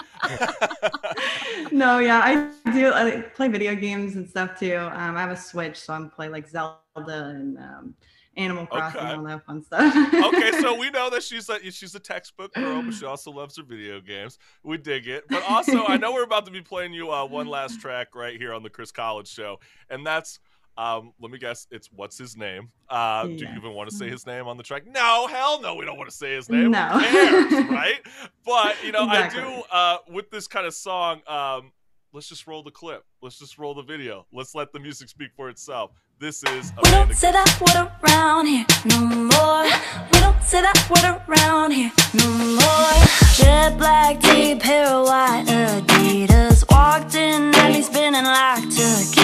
[1.72, 2.92] no, yeah, I do.
[2.92, 4.76] I play video games and stuff too.
[4.76, 7.94] Um, I have a Switch, so I'm play like Zelda and um,
[8.36, 9.10] Animal Crossing Okay.
[9.10, 9.94] and all that fun stuff.
[10.24, 13.56] okay, so we know that she's a she's a textbook girl, but she also loves
[13.58, 14.38] her video games.
[14.62, 15.24] We dig it.
[15.28, 18.36] But also, I know we're about to be playing you uh, one last track right
[18.38, 19.60] here on the Chris Collins Show,
[19.90, 20.38] and that's
[20.78, 22.70] um, let me guess, it's what's his name?
[22.88, 24.84] Uh, Do you even want to say his name on the track?
[24.86, 26.70] No, hell no, we don't want to say his name.
[26.70, 26.98] No.
[26.98, 28.00] Cares, right?
[28.46, 29.42] But you know, Exactly.
[29.42, 31.20] I do uh, with this kind of song.
[31.26, 31.72] Um,
[32.14, 33.04] let's just roll the clip.
[33.20, 34.26] Let's just roll the video.
[34.32, 35.90] Let's let the music speak for itself.
[36.22, 39.64] This is We don't say that word around here no more.
[40.12, 43.06] We don't say that word around here no more.
[43.34, 46.64] Jet black tee, pair of white Adidas.
[46.70, 49.21] Walked in and he's spinning like tequila.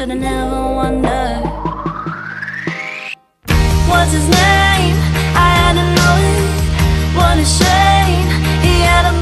[0.00, 1.44] Should've never wondered.
[3.86, 4.96] What's his name?
[5.36, 6.48] I had to know it.
[7.18, 8.24] What a shame.
[8.64, 9.19] He had a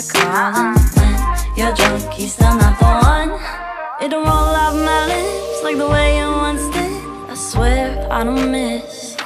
[0.00, 0.72] Uh-uh.
[0.72, 0.74] don't.
[0.96, 1.12] When
[1.56, 3.38] you're drunk, he's still not the one.
[4.00, 6.90] It don't roll off my lips like the way once did.
[7.28, 9.16] I swear I don't miss.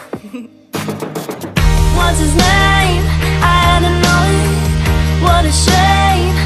[1.96, 3.04] What's his name?
[3.40, 5.22] I to know it.
[5.22, 6.43] What a shame.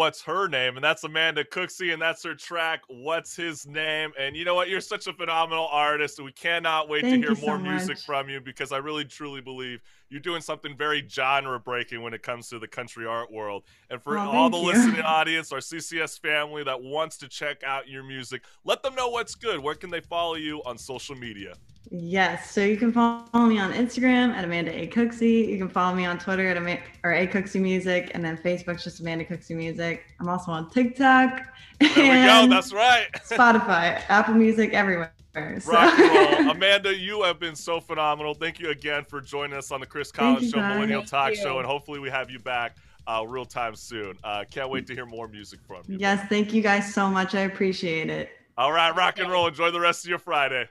[0.00, 4.12] What's her name, and that's Amanda Cooksey, and that's her track, What's His Name?
[4.18, 4.70] And you know what?
[4.70, 7.96] You're such a phenomenal artist, and we cannot wait Thank to hear more so music
[7.96, 8.06] much.
[8.06, 12.22] from you because I really truly believe you're doing something very genre breaking when it
[12.22, 13.62] comes to the country art world.
[13.88, 14.66] And for all the you.
[14.66, 19.08] listening audience, our CCS family that wants to check out your music, let them know
[19.08, 19.60] what's good.
[19.60, 21.54] Where can they follow you on social media?
[21.90, 22.50] Yes.
[22.50, 25.48] So you can follow me on Instagram at Amanda A Cooksey.
[25.48, 28.84] You can follow me on Twitter at Ama- or A Cooksey Music, and then Facebook's
[28.84, 30.04] just Amanda Cooksey Music.
[30.20, 31.42] I'm also on TikTok.
[31.80, 32.46] There we go.
[32.50, 33.06] That's right.
[33.24, 35.12] Spotify, Apple Music, everywhere.
[35.34, 36.50] So- Rock and roll.
[36.56, 38.34] Amanda, you have been so phenomenal.
[38.34, 40.74] Thank you again for joining us on the Chris Collins Show guys.
[40.74, 41.36] Millennial Thank Talk you.
[41.36, 42.76] Show, and hopefully we have you back
[43.06, 44.18] uh, real time soon.
[44.24, 45.98] Uh, can't wait to hear more music from you.
[45.98, 46.28] yes.
[46.28, 47.34] Thank you guys so much.
[47.34, 48.30] I appreciate it.
[48.58, 49.46] All right, rock and roll.
[49.46, 50.68] Enjoy the rest of your Friday.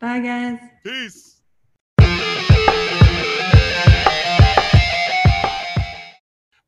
[0.00, 0.58] Bye, guys.
[0.84, 1.34] Peace.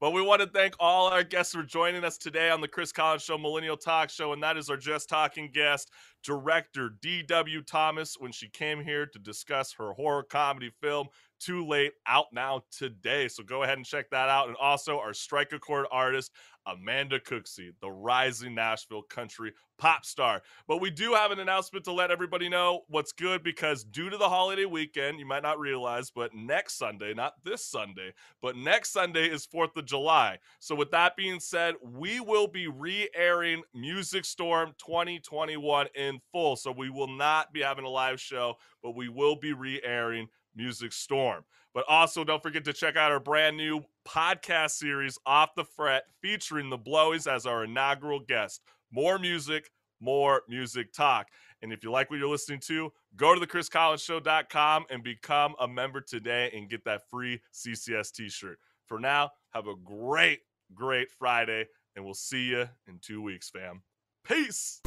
[0.01, 2.91] But we want to thank all our guests for joining us today on the Chris
[2.91, 4.33] Collins Show Millennial Talk Show.
[4.33, 5.91] And that is our just talking guest,
[6.25, 7.61] director D.W.
[7.65, 12.63] Thomas, when she came here to discuss her horror comedy film, Too Late, out now
[12.71, 13.29] today.
[13.29, 14.49] So go ahead and check that out.
[14.49, 16.33] And also our Strike a Chord artist,
[16.67, 20.43] Amanda Cooksey, the rising Nashville country pop star.
[20.69, 24.17] But we do have an announcement to let everybody know what's good because due to
[24.17, 28.93] the holiday weekend, you might not realize, but next Sunday, not this Sunday, but next
[28.93, 30.39] Sunday is 4th of July.
[30.59, 36.57] So, with that being said, we will be re airing Music Storm 2021 in full.
[36.57, 40.29] So, we will not be having a live show, but we will be re airing
[40.55, 41.45] Music Storm.
[41.73, 46.05] But also, don't forget to check out our brand new podcast series, Off the Fret,
[46.21, 48.63] featuring the Blowies as our inaugural guest.
[48.91, 49.71] More music,
[50.01, 51.29] more music talk.
[51.63, 55.69] And if you like what you're listening to, go to the thechriscollinsshow.com and become a
[55.69, 58.59] member today and get that free CCS t shirt.
[58.87, 60.41] For now, have a great,
[60.75, 63.83] great Friday, and we'll see you in two weeks, fam.
[64.25, 64.81] Peace.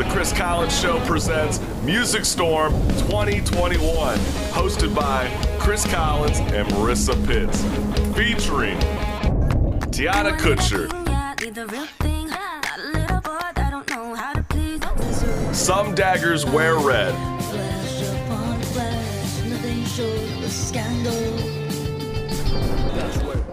[0.00, 4.16] The Chris Collins Show presents Music Storm 2021,
[4.48, 5.28] hosted by
[5.58, 7.62] Chris Collins and Marissa Pitts,
[8.16, 8.78] featuring
[9.90, 10.88] Tiana Kutcher,
[15.54, 17.14] Some Daggers Wear Red,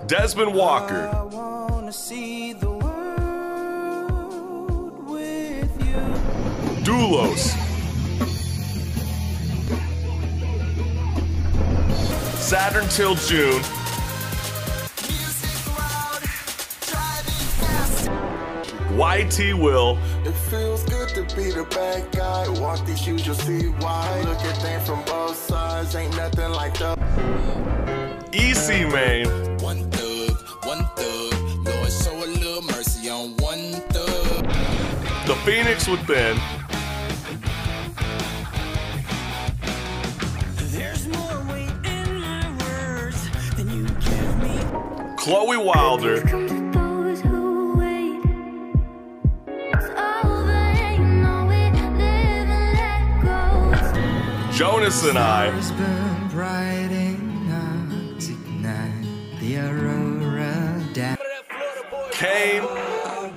[0.08, 1.10] Desmond Walker,
[6.88, 7.52] Doulos,
[12.38, 13.62] Saturn Till June,
[18.96, 22.48] YT Will, It feels good to be the bad guy.
[22.62, 24.22] Walk these shoes, you'll see why.
[24.22, 26.94] Look at things from both sides, ain't nothing like the.
[28.32, 29.28] EC Main,
[29.58, 31.66] One thug, one thug.
[31.66, 34.46] Lord, show a little mercy on one thug.
[35.28, 36.40] The Phoenix Within,
[45.28, 46.22] Chloe Wilder,
[54.54, 59.06] Jonas and I, burn bright enough to ignite
[59.42, 61.18] the aurora down.
[62.14, 63.28] Kane, I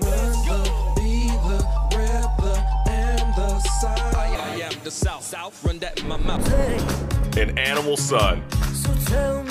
[4.63, 7.37] am the South, South, run that in my mouth.
[7.37, 8.45] and Animal Sun.
[9.09, 9.43] So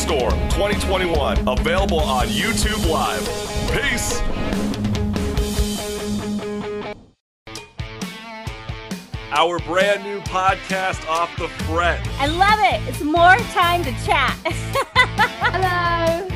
[0.00, 3.20] Storm 2021, available on YouTube Live.
[3.70, 4.18] Peace.
[9.30, 12.00] Our brand new podcast, Off the Fret.
[12.18, 12.88] I love it.
[12.88, 14.38] It's more time to chat.
[14.46, 16.26] Hello.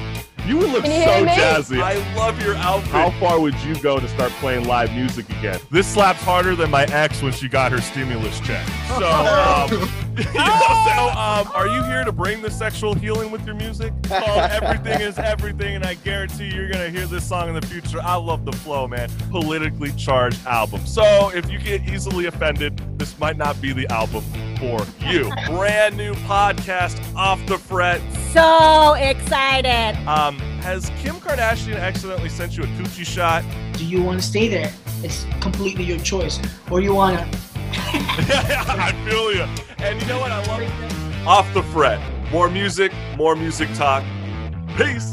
[0.46, 1.80] You would look you so jazzy.
[1.80, 2.90] I love your outfit.
[2.90, 5.58] How far would you go to start playing live music again?
[5.70, 8.66] This slaps harder than my ex when she got her stimulus check.
[8.98, 13.44] So, um, you know, so um, are you here to bring the sexual healing with
[13.46, 13.92] your music?
[14.04, 17.66] Called Everything is Everything, and I guarantee you're going to hear this song in the
[17.66, 18.00] future.
[18.02, 19.10] I love the flow, man.
[19.30, 20.86] Politically charged album.
[20.86, 24.22] So, if you get easily offended, this might not be the album
[24.58, 25.30] for you.
[25.46, 28.00] Brand new podcast, Off the Fret.
[28.32, 29.96] So excited.
[30.06, 33.44] Um, has Kim Kardashian accidentally sent you a coochie shot?
[33.74, 34.72] Do you want to stay there?
[35.02, 36.40] It's completely your choice.
[36.70, 37.38] Or you want to.
[37.76, 39.73] I feel you.
[39.84, 40.32] And you know what?
[40.32, 42.00] I love Off the Fret.
[42.32, 44.02] More music, more music talk.
[44.78, 45.12] Peace.